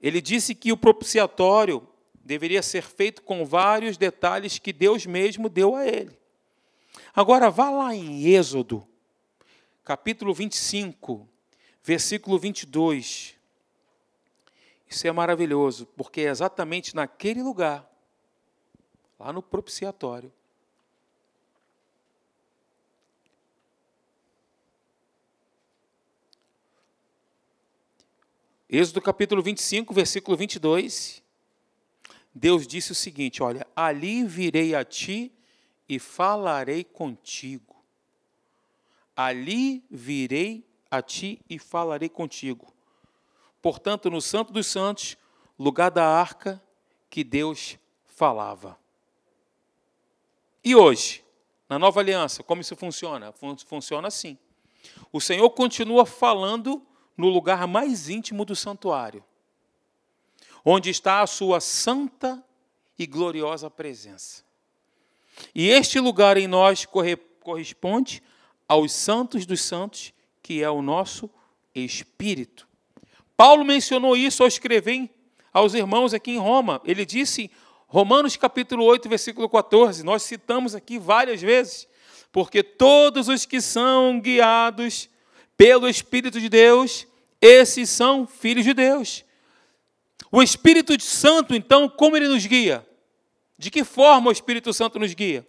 ele 0.00 0.20
disse 0.20 0.54
que 0.54 0.72
o 0.72 0.76
propiciatório 0.76 1.86
deveria 2.14 2.62
ser 2.62 2.82
feito 2.82 3.22
com 3.22 3.44
vários 3.44 3.96
detalhes 3.96 4.58
que 4.58 4.72
Deus 4.72 5.06
mesmo 5.06 5.48
deu 5.48 5.74
a 5.74 5.86
ele. 5.86 6.18
Agora, 7.14 7.50
vá 7.50 7.70
lá 7.70 7.94
em 7.94 8.26
Êxodo, 8.26 8.86
capítulo 9.84 10.34
25, 10.34 11.26
versículo 11.82 12.38
22. 12.38 13.34
Isso 14.88 15.06
é 15.06 15.12
maravilhoso, 15.12 15.86
porque 15.96 16.22
é 16.22 16.24
exatamente 16.24 16.94
naquele 16.94 17.42
lugar, 17.42 17.88
lá 19.18 19.32
no 19.32 19.42
propiciatório, 19.42 20.32
Êxodo 28.68 29.00
capítulo 29.00 29.40
25, 29.42 29.94
versículo 29.94 30.36
22. 30.36 31.22
Deus 32.34 32.66
disse 32.66 32.90
o 32.90 32.96
seguinte: 32.96 33.40
Olha, 33.40 33.64
ali 33.76 34.24
virei 34.24 34.74
a 34.74 34.84
ti 34.84 35.32
e 35.88 36.00
falarei 36.00 36.82
contigo. 36.82 37.76
Ali 39.14 39.84
virei 39.88 40.66
a 40.90 41.00
ti 41.00 41.40
e 41.48 41.60
falarei 41.60 42.08
contigo. 42.08 42.74
Portanto, 43.62 44.10
no 44.10 44.20
Santo 44.20 44.52
dos 44.52 44.66
Santos, 44.66 45.16
lugar 45.56 45.90
da 45.90 46.04
arca 46.04 46.60
que 47.08 47.22
Deus 47.22 47.78
falava. 48.04 48.76
E 50.64 50.74
hoje, 50.74 51.24
na 51.68 51.78
nova 51.78 52.00
aliança, 52.00 52.42
como 52.42 52.60
isso 52.60 52.74
funciona? 52.74 53.32
Funciona 53.32 54.08
assim. 54.08 54.36
O 55.12 55.20
Senhor 55.20 55.48
continua 55.50 56.04
falando 56.04 56.84
no 57.16 57.28
lugar 57.28 57.66
mais 57.66 58.08
íntimo 58.08 58.44
do 58.44 58.54
santuário 58.54 59.24
onde 60.68 60.90
está 60.90 61.22
a 61.22 61.26
sua 61.28 61.60
santa 61.60 62.44
e 62.98 63.06
gloriosa 63.06 63.70
presença. 63.70 64.42
E 65.54 65.68
este 65.68 66.00
lugar 66.00 66.36
em 66.36 66.48
nós 66.48 66.84
corresponde 67.40 68.20
aos 68.66 68.90
santos 68.90 69.46
dos 69.46 69.62
santos, 69.62 70.12
que 70.42 70.64
é 70.64 70.68
o 70.68 70.82
nosso 70.82 71.30
espírito. 71.72 72.66
Paulo 73.36 73.64
mencionou 73.64 74.16
isso 74.16 74.42
ao 74.42 74.48
escrever 74.48 75.08
aos 75.52 75.72
irmãos 75.72 76.12
aqui 76.12 76.32
em 76.32 76.38
Roma. 76.38 76.80
Ele 76.84 77.06
disse: 77.06 77.48
Romanos 77.86 78.36
capítulo 78.36 78.82
8, 78.86 79.08
versículo 79.08 79.48
14, 79.48 80.02
nós 80.02 80.24
citamos 80.24 80.74
aqui 80.74 80.98
várias 80.98 81.40
vezes, 81.40 81.86
porque 82.32 82.64
todos 82.64 83.28
os 83.28 83.46
que 83.46 83.60
são 83.60 84.18
guiados 84.18 85.08
pelo 85.56 85.88
Espírito 85.88 86.40
de 86.40 86.48
Deus, 86.48 87.06
esses 87.40 87.88
são 87.90 88.26
filhos 88.26 88.64
de 88.64 88.74
Deus. 88.74 89.24
O 90.30 90.42
Espírito 90.42 91.00
Santo, 91.00 91.54
então, 91.54 91.88
como 91.88 92.16
ele 92.16 92.28
nos 92.28 92.44
guia? 92.44 92.86
De 93.58 93.70
que 93.70 93.84
forma 93.84 94.28
o 94.28 94.32
Espírito 94.32 94.72
Santo 94.72 94.98
nos 94.98 95.14
guia? 95.14 95.46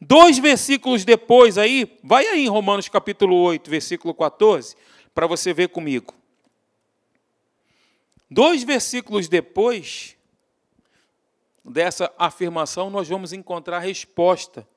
Dois 0.00 0.38
versículos 0.38 1.04
depois 1.04 1.56
aí, 1.56 1.98
vai 2.04 2.26
aí 2.26 2.44
em 2.44 2.48
Romanos 2.48 2.88
capítulo 2.88 3.36
8, 3.36 3.70
versículo 3.70 4.14
14, 4.14 4.76
para 5.14 5.26
você 5.26 5.54
ver 5.54 5.70
comigo. 5.70 6.14
Dois 8.30 8.62
versículos 8.62 9.28
depois 9.28 10.16
dessa 11.64 12.12
afirmação, 12.18 12.90
nós 12.90 13.08
vamos 13.08 13.32
encontrar 13.32 13.78
a 13.78 13.80
resposta. 13.80 14.68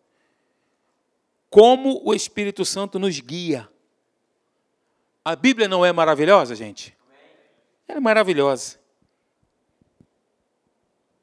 Como 1.49 2.01
o 2.03 2.13
Espírito 2.13 2.63
Santo 2.63 2.97
nos 2.97 3.19
guia. 3.19 3.69
A 5.23 5.35
Bíblia 5.35 5.67
não 5.67 5.85
é 5.85 5.91
maravilhosa, 5.91 6.55
gente? 6.55 6.95
Ela 7.87 7.97
é 7.97 8.01
maravilhosa. 8.01 8.79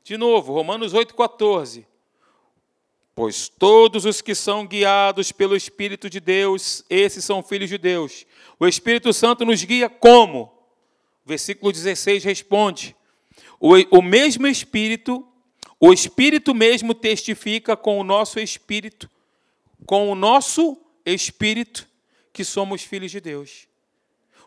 De 0.04 0.16
novo, 0.16 0.52
Romanos 0.52 0.92
8,14. 0.94 1.84
Pois 3.14 3.48
todos 3.48 4.04
os 4.04 4.20
que 4.20 4.34
são 4.34 4.66
guiados 4.66 5.32
pelo 5.32 5.56
Espírito 5.56 6.10
de 6.10 6.20
Deus, 6.20 6.84
esses 6.90 7.24
são 7.24 7.42
filhos 7.42 7.70
de 7.70 7.78
Deus. 7.78 8.26
O 8.60 8.66
Espírito 8.66 9.12
Santo 9.12 9.44
nos 9.44 9.64
guia 9.64 9.88
como? 9.88 10.52
Versículo 11.24 11.72
16 11.72 12.22
responde: 12.24 12.94
o, 13.58 13.72
o 13.98 14.02
mesmo 14.02 14.46
Espírito, 14.46 15.26
o 15.80 15.92
Espírito 15.92 16.54
mesmo 16.54 16.94
testifica 16.94 17.76
com 17.76 17.98
o 17.98 18.04
nosso 18.04 18.38
Espírito, 18.38 19.10
com 19.86 20.10
o 20.10 20.14
nosso 20.14 20.76
Espírito, 21.04 21.88
que 22.32 22.44
somos 22.44 22.82
filhos 22.82 23.10
de 23.10 23.20
Deus. 23.20 23.66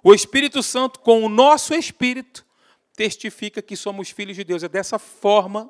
O 0.03 0.13
Espírito 0.13 0.63
Santo, 0.63 0.99
com 0.99 1.23
o 1.23 1.29
nosso 1.29 1.73
Espírito, 1.73 2.45
testifica 2.95 3.61
que 3.61 3.75
somos 3.75 4.09
filhos 4.09 4.35
de 4.35 4.43
Deus. 4.43 4.63
É 4.63 4.69
dessa 4.69 4.97
forma, 4.97 5.69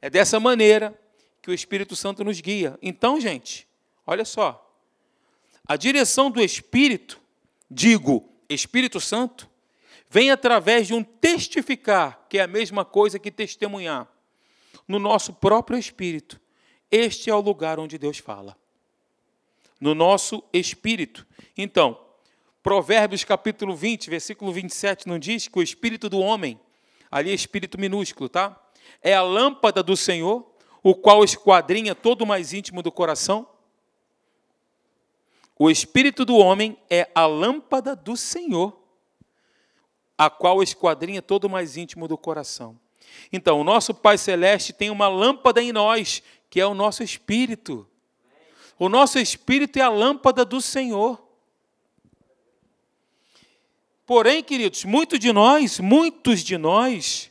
é 0.00 0.10
dessa 0.10 0.38
maneira 0.38 0.98
que 1.40 1.50
o 1.50 1.54
Espírito 1.54 1.94
Santo 1.94 2.24
nos 2.24 2.40
guia. 2.40 2.78
Então, 2.82 3.20
gente, 3.20 3.66
olha 4.06 4.24
só. 4.24 4.60
A 5.66 5.76
direção 5.76 6.30
do 6.30 6.42
Espírito, 6.42 7.20
digo, 7.70 8.28
Espírito 8.48 9.00
Santo, 9.00 9.48
vem 10.08 10.30
através 10.30 10.86
de 10.86 10.94
um 10.94 11.02
testificar, 11.02 12.26
que 12.28 12.38
é 12.38 12.42
a 12.42 12.46
mesma 12.46 12.84
coisa 12.84 13.18
que 13.18 13.30
testemunhar, 13.30 14.08
no 14.86 14.98
nosso 14.98 15.32
próprio 15.32 15.78
espírito. 15.78 16.40
Este 16.90 17.30
é 17.30 17.34
o 17.34 17.40
lugar 17.40 17.80
onde 17.80 17.98
Deus 17.98 18.18
fala. 18.18 18.56
No 19.80 19.94
nosso 19.94 20.44
espírito. 20.52 21.26
Então, 21.56 22.03
Provérbios 22.64 23.22
capítulo 23.22 23.76
20, 23.76 24.10
versículo 24.10 24.52
27, 24.52 25.06
não 25.06 25.20
diz 25.20 25.46
que 25.46 25.58
o 25.58 25.62
espírito 25.62 26.08
do 26.08 26.18
homem, 26.18 26.58
ali 27.08 27.30
é 27.30 27.34
espírito 27.34 27.78
minúsculo, 27.78 28.28
tá? 28.28 28.60
É 29.00 29.14
a 29.14 29.22
lâmpada 29.22 29.84
do 29.84 29.96
Senhor 29.96 30.52
o 30.84 30.94
qual 30.94 31.24
esquadrinha 31.24 31.94
todo 31.94 32.22
o 32.22 32.26
mais 32.26 32.52
íntimo 32.52 32.82
do 32.82 32.92
coração? 32.92 33.48
O 35.58 35.70
espírito 35.70 36.26
do 36.26 36.36
homem 36.36 36.76
é 36.90 37.08
a 37.14 37.24
lâmpada 37.24 37.96
do 37.96 38.18
Senhor, 38.18 38.78
a 40.18 40.28
qual 40.28 40.62
esquadrinha 40.62 41.22
todo 41.22 41.44
o 41.44 41.50
mais 41.50 41.78
íntimo 41.78 42.06
do 42.06 42.18
coração. 42.18 42.78
Então, 43.32 43.58
o 43.58 43.64
nosso 43.64 43.94
Pai 43.94 44.18
Celeste 44.18 44.74
tem 44.74 44.90
uma 44.90 45.08
lâmpada 45.08 45.62
em 45.62 45.72
nós, 45.72 46.22
que 46.50 46.60
é 46.60 46.66
o 46.66 46.74
nosso 46.74 47.02
espírito. 47.02 47.88
O 48.78 48.90
nosso 48.90 49.18
espírito 49.18 49.78
é 49.78 49.82
a 49.82 49.88
lâmpada 49.88 50.44
do 50.44 50.60
Senhor. 50.60 51.23
Porém, 54.06 54.42
queridos, 54.42 54.84
muitos 54.84 55.18
de 55.18 55.32
nós, 55.32 55.80
muitos 55.80 56.40
de 56.40 56.58
nós, 56.58 57.30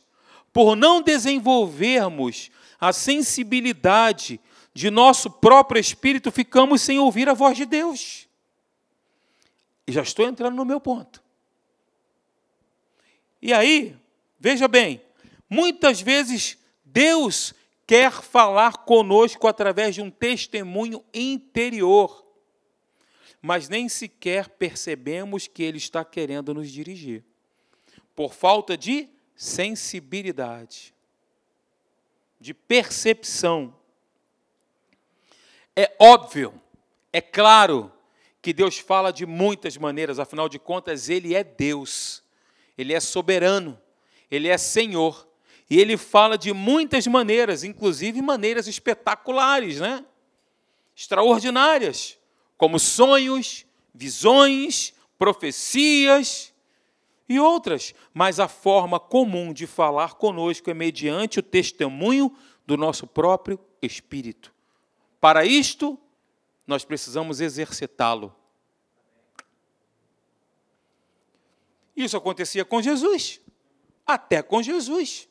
por 0.52 0.74
não 0.74 1.00
desenvolvermos 1.00 2.50
a 2.80 2.92
sensibilidade 2.92 4.40
de 4.72 4.90
nosso 4.90 5.30
próprio 5.30 5.80
espírito, 5.80 6.32
ficamos 6.32 6.82
sem 6.82 6.98
ouvir 6.98 7.28
a 7.28 7.34
voz 7.34 7.56
de 7.56 7.64
Deus. 7.64 8.28
E 9.86 9.92
já 9.92 10.02
estou 10.02 10.26
entrando 10.26 10.56
no 10.56 10.64
meu 10.64 10.80
ponto. 10.80 11.22
E 13.40 13.52
aí, 13.52 13.94
veja 14.40 14.66
bem, 14.66 15.00
muitas 15.48 16.00
vezes 16.00 16.58
Deus 16.84 17.54
quer 17.86 18.10
falar 18.10 18.78
conosco 18.78 19.46
através 19.46 19.94
de 19.94 20.00
um 20.00 20.10
testemunho 20.10 21.04
interior, 21.12 22.23
mas 23.44 23.68
nem 23.68 23.90
sequer 23.90 24.48
percebemos 24.48 25.46
que 25.46 25.62
Ele 25.62 25.76
está 25.76 26.02
querendo 26.02 26.54
nos 26.54 26.70
dirigir, 26.70 27.22
por 28.16 28.32
falta 28.32 28.74
de 28.74 29.06
sensibilidade 29.36 30.94
de 32.40 32.54
percepção. 32.54 33.76
É 35.76 35.94
óbvio, 36.00 36.58
é 37.12 37.20
claro 37.20 37.92
que 38.40 38.50
Deus 38.50 38.78
fala 38.78 39.12
de 39.12 39.26
muitas 39.26 39.76
maneiras, 39.76 40.18
afinal 40.18 40.48
de 40.48 40.58
contas, 40.58 41.10
Ele 41.10 41.34
é 41.34 41.44
Deus, 41.44 42.24
Ele 42.78 42.94
é 42.94 43.00
soberano, 43.00 43.78
Ele 44.30 44.48
é 44.48 44.56
Senhor. 44.56 45.28
E 45.68 45.78
Ele 45.78 45.98
fala 45.98 46.38
de 46.38 46.54
muitas 46.54 47.06
maneiras, 47.06 47.62
inclusive 47.62 48.22
maneiras 48.22 48.66
espetaculares, 48.66 49.80
né? 49.80 50.02
extraordinárias, 50.96 52.18
como 52.56 52.78
sonhos, 52.78 53.66
visões, 53.94 54.92
profecias 55.18 56.52
e 57.28 57.38
outras, 57.38 57.94
mas 58.12 58.38
a 58.38 58.48
forma 58.48 59.00
comum 59.00 59.52
de 59.52 59.66
falar 59.66 60.14
conosco 60.14 60.70
é 60.70 60.74
mediante 60.74 61.38
o 61.38 61.42
testemunho 61.42 62.36
do 62.66 62.76
nosso 62.76 63.06
próprio 63.06 63.58
espírito. 63.80 64.52
Para 65.20 65.44
isto, 65.44 65.98
nós 66.66 66.84
precisamos 66.84 67.40
exercitá-lo. 67.40 68.34
Isso 71.96 72.16
acontecia 72.16 72.64
com 72.64 72.82
Jesus, 72.82 73.40
até 74.06 74.42
com 74.42 74.62
Jesus. 74.62 75.28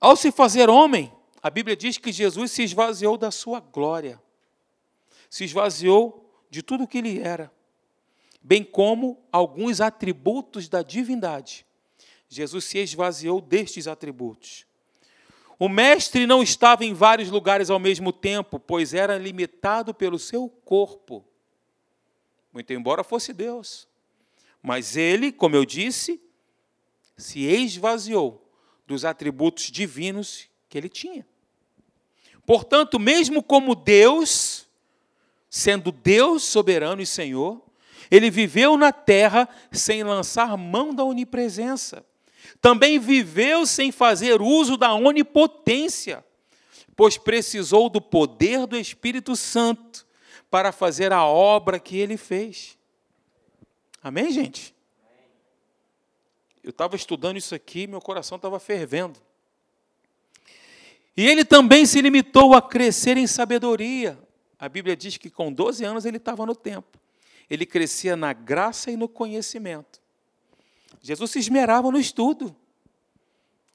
Ao 0.00 0.16
se 0.16 0.30
fazer 0.30 0.68
homem, 0.68 1.12
a 1.42 1.50
Bíblia 1.50 1.76
diz 1.76 1.96
que 1.98 2.12
Jesus 2.12 2.50
se 2.50 2.62
esvaziou 2.62 3.16
da 3.16 3.30
sua 3.30 3.60
glória, 3.60 4.20
se 5.28 5.44
esvaziou 5.44 6.44
de 6.50 6.62
tudo 6.62 6.86
que 6.86 6.98
ele 6.98 7.18
era 7.18 7.52
bem 8.48 8.64
como 8.64 9.22
alguns 9.30 9.78
atributos 9.78 10.68
da 10.70 10.82
divindade. 10.82 11.66
Jesus 12.28 12.64
se 12.64 12.78
esvaziou 12.78 13.42
destes 13.42 13.86
atributos. 13.86 14.66
O 15.58 15.68
mestre 15.68 16.26
não 16.26 16.42
estava 16.42 16.84
em 16.84 16.94
vários 16.94 17.30
lugares 17.30 17.68
ao 17.68 17.78
mesmo 17.78 18.10
tempo, 18.10 18.58
pois 18.58 18.94
era 18.94 19.18
limitado 19.18 19.92
pelo 19.92 20.18
seu 20.18 20.48
corpo. 20.64 21.22
Muito 22.50 22.72
embora 22.72 23.04
fosse 23.04 23.34
Deus. 23.34 23.86
Mas 24.62 24.96
ele, 24.96 25.30
como 25.30 25.54
eu 25.54 25.66
disse, 25.66 26.18
se 27.18 27.40
esvaziou 27.40 28.50
dos 28.86 29.04
atributos 29.04 29.64
divinos 29.64 30.48
que 30.70 30.78
ele 30.78 30.88
tinha. 30.88 31.26
Portanto, 32.46 32.98
mesmo 32.98 33.42
como 33.42 33.74
Deus, 33.74 34.57
sendo 35.50 35.90
Deus 35.90 36.44
soberano 36.44 37.00
e 37.00 37.06
Senhor, 37.06 37.62
ele 38.10 38.30
viveu 38.30 38.76
na 38.76 38.92
terra 38.92 39.48
sem 39.70 40.02
lançar 40.02 40.56
mão 40.56 40.94
da 40.94 41.04
onipresença. 41.04 42.04
Também 42.60 42.98
viveu 42.98 43.66
sem 43.66 43.92
fazer 43.92 44.40
uso 44.40 44.76
da 44.76 44.94
onipotência, 44.94 46.24
pois 46.96 47.18
precisou 47.18 47.88
do 47.88 48.00
poder 48.00 48.66
do 48.66 48.76
Espírito 48.76 49.36
Santo 49.36 50.06
para 50.50 50.72
fazer 50.72 51.12
a 51.12 51.24
obra 51.24 51.78
que 51.78 51.96
ele 51.98 52.16
fez. 52.16 52.78
Amém, 54.02 54.32
gente? 54.32 54.74
Eu 56.62 56.70
estava 56.70 56.96
estudando 56.96 57.36
isso 57.36 57.54
aqui, 57.54 57.86
meu 57.86 58.00
coração 58.00 58.36
estava 58.36 58.58
fervendo. 58.58 59.18
E 61.16 61.26
ele 61.26 61.44
também 61.44 61.84
se 61.84 62.00
limitou 62.00 62.54
a 62.54 62.62
crescer 62.62 63.16
em 63.16 63.26
sabedoria. 63.26 64.18
A 64.58 64.68
Bíblia 64.68 64.96
diz 64.96 65.16
que 65.16 65.30
com 65.30 65.52
12 65.52 65.84
anos 65.84 66.04
ele 66.04 66.16
estava 66.16 66.44
no 66.44 66.54
templo 66.54 67.00
ele 67.48 67.64
crescia 67.64 68.16
na 68.16 68.32
graça 68.32 68.90
e 68.90 68.96
no 68.96 69.08
conhecimento. 69.08 70.00
Jesus 71.00 71.30
se 71.30 71.38
esmerava 71.38 71.90
no 71.90 71.98
estudo. 71.98 72.54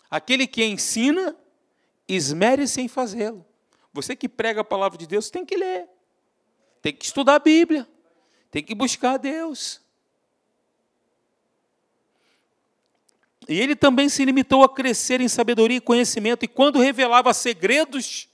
Aquele 0.10 0.46
que 0.46 0.64
ensina, 0.64 1.36
esmere-se 2.08 2.82
em 2.82 2.88
fazê-lo. 2.88 3.44
Você 3.92 4.16
que 4.16 4.30
prega 4.30 4.62
a 4.62 4.64
palavra 4.64 4.98
de 4.98 5.08
Deus 5.08 5.30
tem 5.30 5.46
que 5.46 5.56
ler, 5.56 5.88
tem 6.82 6.94
que 6.94 7.06
estudar 7.06 7.36
a 7.36 7.40
Bíblia, 7.40 7.88
tem 8.52 8.64
que 8.64 8.76
buscar 8.76 9.14
a 9.14 9.18
Deus. 9.18 9.82
E 13.48 13.60
ele 13.60 13.76
também 13.76 14.08
se 14.08 14.24
limitou 14.24 14.64
a 14.64 14.74
crescer 14.74 15.20
em 15.20 15.28
sabedoria 15.28 15.78
e 15.78 15.82
conhecimento, 15.82 16.46
e 16.46 16.48
quando 16.48 16.80
revelava 16.80 17.34
segredos 17.34 18.30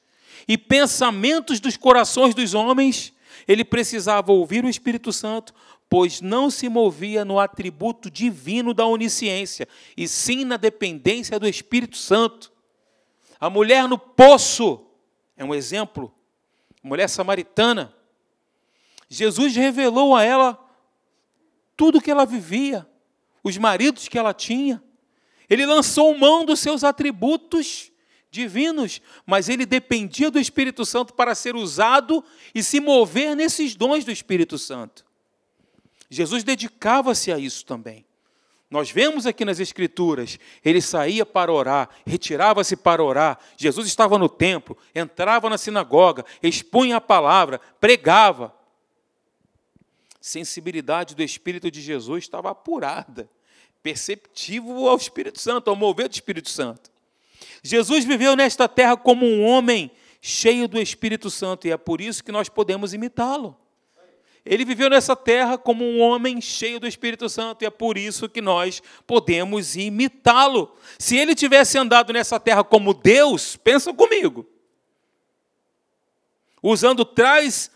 e 0.47 0.57
pensamentos 0.57 1.59
dos 1.59 1.77
corações 1.77 2.33
dos 2.33 2.53
homens, 2.53 3.13
ele 3.47 3.63
precisava 3.63 4.31
ouvir 4.31 4.63
o 4.63 4.69
Espírito 4.69 5.11
Santo, 5.11 5.53
pois 5.89 6.21
não 6.21 6.49
se 6.49 6.69
movia 6.69 7.25
no 7.25 7.39
atributo 7.39 8.11
divino 8.11 8.73
da 8.73 8.85
onisciência, 8.85 9.67
e 9.97 10.07
sim 10.07 10.45
na 10.45 10.55
dependência 10.55 11.39
do 11.39 11.47
Espírito 11.47 11.97
Santo. 11.97 12.51
A 13.39 13.49
mulher 13.49 13.87
no 13.87 13.97
poço 13.97 14.85
é 15.35 15.43
um 15.43 15.55
exemplo, 15.55 16.13
mulher 16.83 17.07
samaritana. 17.07 17.93
Jesus 19.09 19.55
revelou 19.55 20.15
a 20.15 20.23
ela 20.23 20.59
tudo 21.75 21.97
o 21.97 22.01
que 22.01 22.11
ela 22.11 22.25
vivia, 22.25 22.87
os 23.43 23.57
maridos 23.57 24.07
que 24.07 24.17
ela 24.17 24.33
tinha. 24.33 24.83
Ele 25.49 25.65
lançou 25.65 26.15
mão 26.15 26.45
dos 26.45 26.59
seus 26.59 26.83
atributos 26.83 27.88
divinos, 28.31 29.01
mas 29.25 29.49
ele 29.49 29.65
dependia 29.65 30.29
do 30.29 30.39
Espírito 30.39 30.85
Santo 30.85 31.13
para 31.13 31.33
ser 31.35 31.55
usado 31.55 32.23
e 32.53 32.61
se 32.61 32.79
mover 32.79 33.35
nesses 33.35 33.75
dons 33.75 34.05
do 34.05 34.11
Espírito 34.11 34.57
Santo. 34.57 35.05
Jesus 36.09 36.43
dedicava-se 36.43 37.31
a 37.31 37.37
isso 37.37 37.65
também. 37.65 38.05
Nós 38.69 38.91
vemos 38.91 39.25
aqui 39.25 39.43
nas 39.43 39.59
Escrituras, 39.59 40.37
ele 40.63 40.79
saía 40.79 41.25
para 41.25 41.51
orar, 41.51 41.89
retirava-se 42.05 42.75
para 42.75 43.03
orar. 43.03 43.39
Jesus 43.57 43.87
estava 43.87 44.17
no 44.17 44.29
templo, 44.29 44.77
entrava 44.93 45.49
na 45.49 45.57
sinagoga, 45.57 46.23
expunha 46.41 46.97
a 46.97 47.01
palavra, 47.01 47.59
pregava. 47.79 48.53
Sensibilidade 50.21 51.15
do 51.15 51.23
Espírito 51.23 51.71
de 51.71 51.81
Jesus 51.81 52.25
estava 52.25 52.51
apurada, 52.51 53.27
perceptivo 53.81 54.87
ao 54.87 54.97
Espírito 54.97 55.39
Santo, 55.39 55.69
ao 55.69 55.75
mover 55.75 56.07
do 56.07 56.13
Espírito 56.13 56.49
Santo. 56.49 56.91
Jesus 57.63 58.05
viveu 58.05 58.35
nesta 58.35 58.67
terra 58.67 58.95
como 58.95 59.25
um 59.25 59.43
homem 59.43 59.91
cheio 60.21 60.67
do 60.67 60.79
Espírito 60.79 61.29
Santo 61.29 61.67
e 61.67 61.71
é 61.71 61.77
por 61.77 62.01
isso 62.01 62.23
que 62.23 62.31
nós 62.31 62.49
podemos 62.49 62.93
imitá-lo. 62.93 63.57
Ele 64.45 64.63
viveu 64.65 64.89
nessa 64.89 65.15
terra 65.15 65.57
como 65.57 65.83
um 65.83 65.99
homem 65.99 66.39
cheio 66.41 66.79
do 66.79 66.87
Espírito 66.87 67.27
Santo 67.29 67.61
e 67.61 67.65
é 67.65 67.69
por 67.69 67.97
isso 67.97 68.29
que 68.29 68.41
nós 68.41 68.81
podemos 69.05 69.75
imitá-lo. 69.75 70.75
Se 70.97 71.17
ele 71.17 71.35
tivesse 71.35 71.77
andado 71.77 72.13
nessa 72.13 72.39
terra 72.39 72.63
como 72.63 72.93
Deus, 72.93 73.57
pensa 73.57 73.93
comigo. 73.93 74.45
Usando 76.63 77.05
traz 77.05 77.69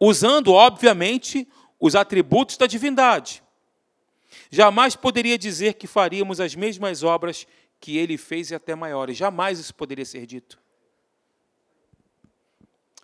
usando 0.00 0.52
obviamente 0.52 1.46
os 1.78 1.94
atributos 1.94 2.56
da 2.56 2.66
divindade. 2.66 3.42
Jamais 4.50 4.96
poderia 4.96 5.36
dizer 5.36 5.74
que 5.74 5.86
faríamos 5.86 6.40
as 6.40 6.54
mesmas 6.54 7.02
obras 7.02 7.46
que 7.80 7.96
ele 7.96 8.18
fez 8.18 8.50
e 8.50 8.54
até 8.54 8.74
maiores. 8.74 9.16
Jamais 9.16 9.58
isso 9.58 9.74
poderia 9.74 10.04
ser 10.04 10.26
dito. 10.26 10.58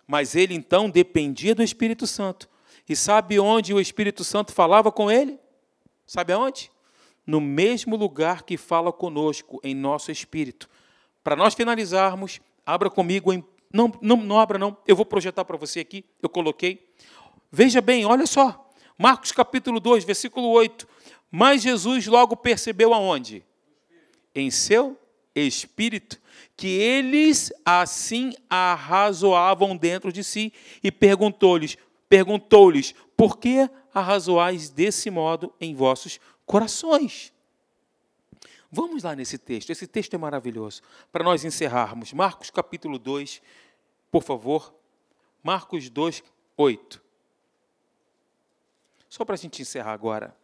Mas 0.05 0.35
ele 0.35 0.53
então 0.53 0.89
dependia 0.89 1.53
do 1.55 1.63
Espírito 1.63 2.07
Santo 2.07 2.47
e 2.87 2.95
sabe 2.95 3.39
onde 3.39 3.73
o 3.73 3.81
Espírito 3.81 4.23
Santo 4.23 4.53
falava 4.53 4.91
com 4.91 5.11
ele? 5.11 5.37
Sabe 6.05 6.31
aonde? 6.31 6.71
No 7.25 7.41
mesmo 7.41 7.97
lugar 7.97 8.43
que 8.43 8.55
fala 8.55 8.93
conosco, 8.93 9.59
em 9.61 9.75
nosso 9.75 10.09
espírito. 10.09 10.69
Para 11.21 11.35
nós 11.35 11.53
finalizarmos, 11.53 12.39
abra 12.65 12.89
comigo 12.89 13.33
em. 13.33 13.43
Não, 13.73 13.91
não, 14.01 14.15
não 14.15 14.39
abra, 14.39 14.57
não. 14.57 14.77
Eu 14.87 14.95
vou 14.95 15.05
projetar 15.05 15.43
para 15.43 15.57
você 15.57 15.81
aqui. 15.81 16.05
Eu 16.21 16.29
coloquei. 16.29 16.89
Veja 17.51 17.81
bem, 17.81 18.05
olha 18.05 18.25
só. 18.25 18.71
Marcos 18.97 19.33
capítulo 19.33 19.81
2, 19.81 20.05
versículo 20.05 20.47
8. 20.47 20.87
Mas 21.29 21.63
Jesus 21.63 22.07
logo 22.07 22.37
percebeu 22.37 22.93
aonde? 22.93 23.43
Em 24.37 24.51
seu 24.51 24.95
espírito, 25.33 26.21
que 26.55 26.67
eles 26.67 27.51
assim 27.65 28.35
arrazoavam 28.47 29.75
dentro 29.75 30.13
de 30.13 30.23
si 30.23 30.53
e 30.83 30.91
perguntou-lhes: 30.91 31.75
perguntou-lhes: 32.07 32.93
Por 33.15 33.39
que 33.39 33.67
arrazoais 33.91 34.69
desse 34.69 35.09
modo 35.09 35.51
em 35.59 35.73
vossos 35.73 36.19
corações? 36.45 37.33
Vamos 38.71 39.01
lá 39.01 39.15
nesse 39.15 39.39
texto, 39.39 39.71
esse 39.71 39.87
texto 39.87 40.13
é 40.13 40.19
maravilhoso. 40.19 40.83
Para 41.11 41.23
nós 41.23 41.43
encerrarmos, 41.43 42.13
Marcos 42.13 42.51
capítulo 42.51 42.99
2, 42.99 43.41
por 44.11 44.21
favor. 44.21 44.71
Marcos 45.41 45.89
2, 45.89 46.23
8. 46.55 47.01
Só 49.09 49.25
para 49.25 49.33
a 49.33 49.37
gente 49.37 49.63
encerrar 49.63 49.93
agora. 49.93 50.35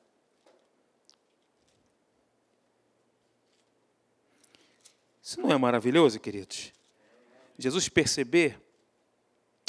Isso 5.23 5.39
não 5.41 5.51
é 5.51 5.57
maravilhoso, 5.57 6.19
queridos? 6.19 6.73
Jesus 7.57 7.87
perceber, 7.87 8.59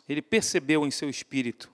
ele 0.09 0.21
percebeu 0.21 0.85
em 0.85 0.91
seu 0.91 1.09
espírito 1.09 1.73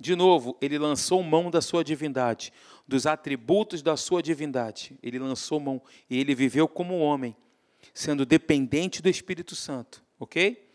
de 0.00 0.16
novo, 0.16 0.56
ele 0.62 0.78
lançou 0.78 1.22
mão 1.22 1.50
da 1.50 1.60
sua 1.60 1.84
divindade, 1.84 2.54
dos 2.88 3.04
atributos 3.04 3.82
da 3.82 3.98
sua 3.98 4.22
divindade. 4.22 4.98
Ele 5.02 5.18
lançou 5.18 5.60
mão 5.60 5.80
e 6.08 6.18
ele 6.18 6.34
viveu 6.34 6.66
como 6.66 6.98
homem, 6.98 7.36
sendo 7.92 8.24
dependente 8.24 9.02
do 9.02 9.10
Espírito 9.10 9.54
Santo, 9.54 10.02
ok? 10.18 10.66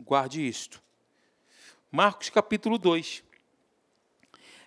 Guarde 0.00 0.44
isto. 0.44 0.82
Marcos 1.88 2.28
capítulo 2.28 2.76
2. 2.76 3.22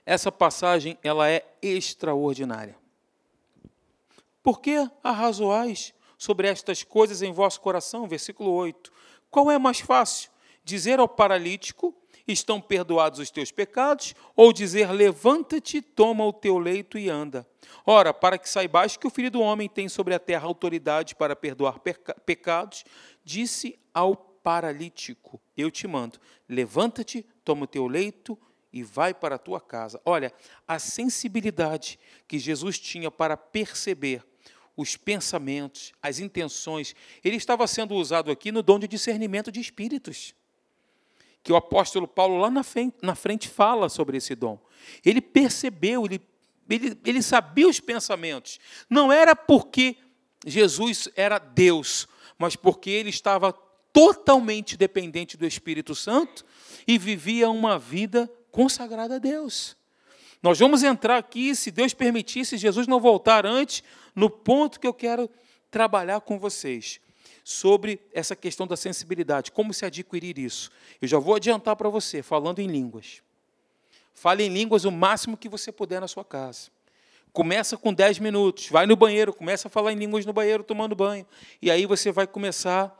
Essa 0.05 0.31
passagem 0.31 0.97
ela 1.03 1.29
é 1.29 1.45
extraordinária. 1.61 2.77
Por 4.49 4.61
que 4.61 4.89
arrazoais 5.03 5.93
sobre 6.17 6.47
estas 6.47 6.81
coisas 6.81 7.21
em 7.21 7.31
vosso 7.31 7.61
coração? 7.61 8.07
Versículo 8.07 8.49
8. 8.49 8.91
Qual 9.29 9.51
é 9.51 9.59
mais 9.59 9.79
fácil? 9.79 10.31
Dizer 10.63 10.99
ao 10.99 11.07
paralítico: 11.07 11.95
estão 12.27 12.59
perdoados 12.59 13.19
os 13.19 13.29
teus 13.29 13.51
pecados, 13.51 14.15
ou 14.35 14.51
dizer, 14.51 14.91
levanta-te, 14.91 15.83
toma 15.83 16.25
o 16.25 16.33
teu 16.33 16.57
leito 16.57 16.97
e 16.97 17.11
anda. 17.11 17.47
Ora, 17.85 18.11
para 18.11 18.39
que 18.39 18.49
saibais 18.49 18.97
que 18.97 19.05
o 19.05 19.11
Filho 19.11 19.29
do 19.29 19.39
Homem 19.39 19.69
tem 19.69 19.87
sobre 19.87 20.15
a 20.15 20.19
terra 20.19 20.47
autoridade 20.47 21.13
para 21.13 21.35
perdoar 21.35 21.79
pecados, 22.25 22.83
disse 23.23 23.77
ao 23.93 24.15
paralítico: 24.15 25.39
Eu 25.55 25.69
te 25.69 25.87
mando, 25.87 26.17
levanta-te, 26.49 27.23
toma 27.45 27.65
o 27.65 27.67
teu 27.67 27.85
leito 27.85 28.35
e 28.73 28.81
vai 28.81 29.13
para 29.13 29.35
a 29.35 29.39
tua 29.39 29.61
casa. 29.61 30.01
Olha, 30.03 30.33
a 30.67 30.79
sensibilidade 30.79 31.99
que 32.27 32.39
Jesus 32.39 32.79
tinha 32.79 33.11
para 33.11 33.37
perceber 33.37 34.27
os 34.79 34.95
pensamentos, 34.95 35.91
as 36.01 36.19
intenções, 36.19 36.95
ele 37.23 37.35
estava 37.35 37.67
sendo 37.67 37.95
usado 37.95 38.31
aqui 38.31 38.51
no 38.51 38.63
dom 38.63 38.79
de 38.79 38.87
discernimento 38.87 39.51
de 39.51 39.59
espíritos 39.59 40.33
que 41.43 41.51
o 41.51 41.55
apóstolo 41.55 42.07
Paulo 42.07 42.37
lá 42.37 42.49
na 42.49 42.63
frente, 42.63 42.97
na 43.01 43.15
frente 43.15 43.47
fala 43.47 43.89
sobre 43.89 44.17
esse 44.17 44.35
dom. 44.35 44.59
Ele 45.05 45.21
percebeu, 45.21 46.05
ele, 46.05 46.21
ele, 46.69 46.97
ele 47.05 47.21
sabia 47.21 47.67
os 47.67 47.79
pensamentos. 47.79 48.59
Não 48.89 49.11
era 49.11 49.35
porque 49.35 49.97
Jesus 50.45 51.07
era 51.15 51.39
Deus, 51.39 52.07
mas 52.37 52.55
porque 52.55 52.89
ele 52.89 53.09
estava 53.09 53.53
totalmente 53.91 54.77
dependente 54.77 55.37
do 55.37 55.45
Espírito 55.45 55.95
Santo 55.95 56.45
e 56.87 56.97
vivia 56.97 57.49
uma 57.49 57.79
vida 57.79 58.31
consagrada 58.51 59.15
a 59.15 59.19
Deus. 59.19 59.78
Nós 60.41 60.57
vamos 60.57 60.83
entrar 60.83 61.17
aqui, 61.17 61.53
se 61.53 61.69
Deus 61.69 61.93
permitir, 61.93 62.45
se 62.45 62.57
Jesus 62.57 62.87
não 62.87 62.99
voltar 62.99 63.45
antes, 63.45 63.83
no 64.15 64.29
ponto 64.29 64.79
que 64.79 64.87
eu 64.87 64.93
quero 64.93 65.29
trabalhar 65.69 66.21
com 66.21 66.39
vocês 66.39 66.99
sobre 67.43 67.99
essa 68.13 68.35
questão 68.35 68.67
da 68.67 68.77
sensibilidade, 68.77 69.51
como 69.51 69.73
se 69.73 69.85
adquirir 69.85 70.37
isso. 70.37 70.71
Eu 71.01 71.07
já 71.07 71.19
vou 71.19 71.35
adiantar 71.35 71.75
para 71.75 71.89
você, 71.89 72.21
falando 72.21 72.59
em 72.59 72.67
línguas. 72.67 73.21
Fale 74.13 74.43
em 74.43 74.49
línguas 74.49 74.85
o 74.85 74.91
máximo 74.91 75.35
que 75.37 75.49
você 75.49 75.71
puder 75.71 75.99
na 75.99 76.07
sua 76.07 76.23
casa. 76.23 76.69
Começa 77.31 77.77
com 77.77 77.93
10 77.93 78.19
minutos, 78.19 78.69
vai 78.69 78.85
no 78.85 78.95
banheiro, 78.95 79.33
começa 79.33 79.67
a 79.67 79.71
falar 79.71 79.93
em 79.93 79.95
línguas 79.95 80.25
no 80.25 80.33
banheiro 80.33 80.63
tomando 80.63 80.95
banho. 80.95 81.25
E 81.61 81.69
aí 81.69 81.85
você 81.85 82.11
vai 82.11 82.25
começar 82.25 82.97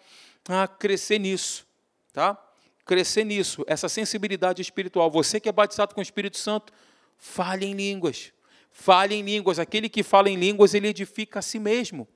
a 0.48 0.68
crescer 0.68 1.20
nisso, 1.20 1.66
tá? 2.14 2.38
Crescer 2.86 3.24
nisso, 3.24 3.64
essa 3.68 3.90
sensibilidade 3.90 4.62
espiritual. 4.62 5.10
Você 5.12 5.40
que 5.40 5.50
é 5.50 5.52
batizado 5.52 5.94
com 5.94 6.00
o 6.00 6.04
Espírito 6.04 6.38
Santo, 6.38 6.72
fale 7.20 7.66
em 7.66 7.74
línguas. 7.74 8.34
Fale 8.72 9.14
em 9.14 9.22
línguas. 9.22 9.60
Aquele 9.60 9.90
que 9.90 10.02
fala 10.02 10.30
em 10.30 10.38
línguas, 10.38 10.74
ele 10.74 10.88
edifica 10.88 11.40
a 11.40 11.42
si 11.42 11.60
mesmo. 11.60 12.08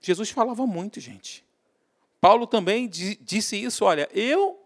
Jesus 0.00 0.30
falava 0.30 0.66
muito, 0.66 0.98
gente. 0.98 1.44
Paulo 2.20 2.46
também 2.46 2.88
disse 2.88 3.56
isso: 3.62 3.84
olha, 3.84 4.08
eu 4.12 4.58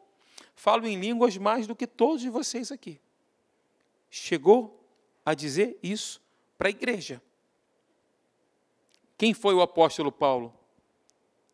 falo 0.55 0.87
em 0.87 0.99
línguas 0.99 1.37
mais 1.37 1.67
do 1.67 1.75
que 1.75 1.87
todos 1.87 2.25
vocês 2.25 2.73
aqui. 2.73 3.01
Chegou 4.09 4.83
a 5.25 5.35
dizer 5.35 5.79
isso 5.83 6.23
para 6.57 6.69
a 6.69 6.71
igreja. 6.71 7.21
Quem 9.19 9.35
foi 9.35 9.55
o 9.55 9.61
apóstolo 9.61 10.13
Paulo? 10.13 10.55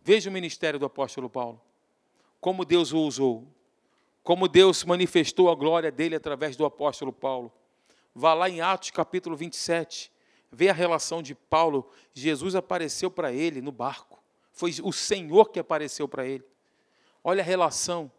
Veja 0.04 0.28
o 0.28 0.32
ministério 0.32 0.78
do 0.78 0.84
apóstolo 0.84 1.30
Paulo. 1.30 1.60
Como 2.40 2.64
Deus 2.64 2.92
o 2.92 2.98
usou. 2.98 3.46
Como 4.22 4.46
Deus 4.46 4.84
manifestou 4.84 5.50
a 5.50 5.54
glória 5.54 5.90
dele 5.90 6.14
através 6.14 6.56
do 6.56 6.64
apóstolo 6.64 7.12
Paulo. 7.12 7.52
Vá 8.14 8.34
lá 8.34 8.48
em 8.48 8.60
Atos 8.60 8.90
capítulo 8.90 9.36
27. 9.36 10.12
Vê 10.50 10.68
a 10.68 10.72
relação 10.72 11.22
de 11.22 11.34
Paulo. 11.34 11.90
Jesus 12.12 12.54
apareceu 12.54 13.10
para 13.10 13.32
ele 13.32 13.62
no 13.62 13.72
barco. 13.72 14.22
Foi 14.52 14.74
o 14.82 14.92
Senhor 14.92 15.50
que 15.50 15.58
apareceu 15.58 16.06
para 16.06 16.26
ele. 16.26 16.44
Olha 17.24 17.42
a 17.42 17.44
relação. 17.44 18.12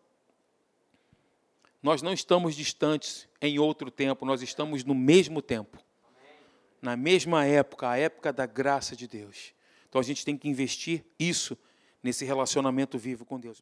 Nós 1.81 2.01
não 2.01 2.13
estamos 2.13 2.55
distantes 2.55 3.27
em 3.41 3.59
outro 3.59 3.91
tempo, 3.91 4.25
nós 4.25 4.41
estamos 4.41 4.85
no 4.85 4.95
mesmo 4.95 5.41
tempo. 5.41 5.77
Na 6.81 6.95
mesma 6.95 7.45
época, 7.45 7.89
a 7.89 7.97
época 7.97 8.31
da 8.31 8.45
graça 8.45 8.95
de 8.95 9.07
Deus. 9.07 9.53
Então 9.89 9.99
a 9.99 10.03
gente 10.03 10.25
tem 10.25 10.37
que 10.37 10.47
investir 10.47 11.05
isso 11.19 11.57
nesse 12.01 12.25
relacionamento 12.25 12.97
vivo 12.97 13.25
com 13.25 13.39
Deus. 13.39 13.61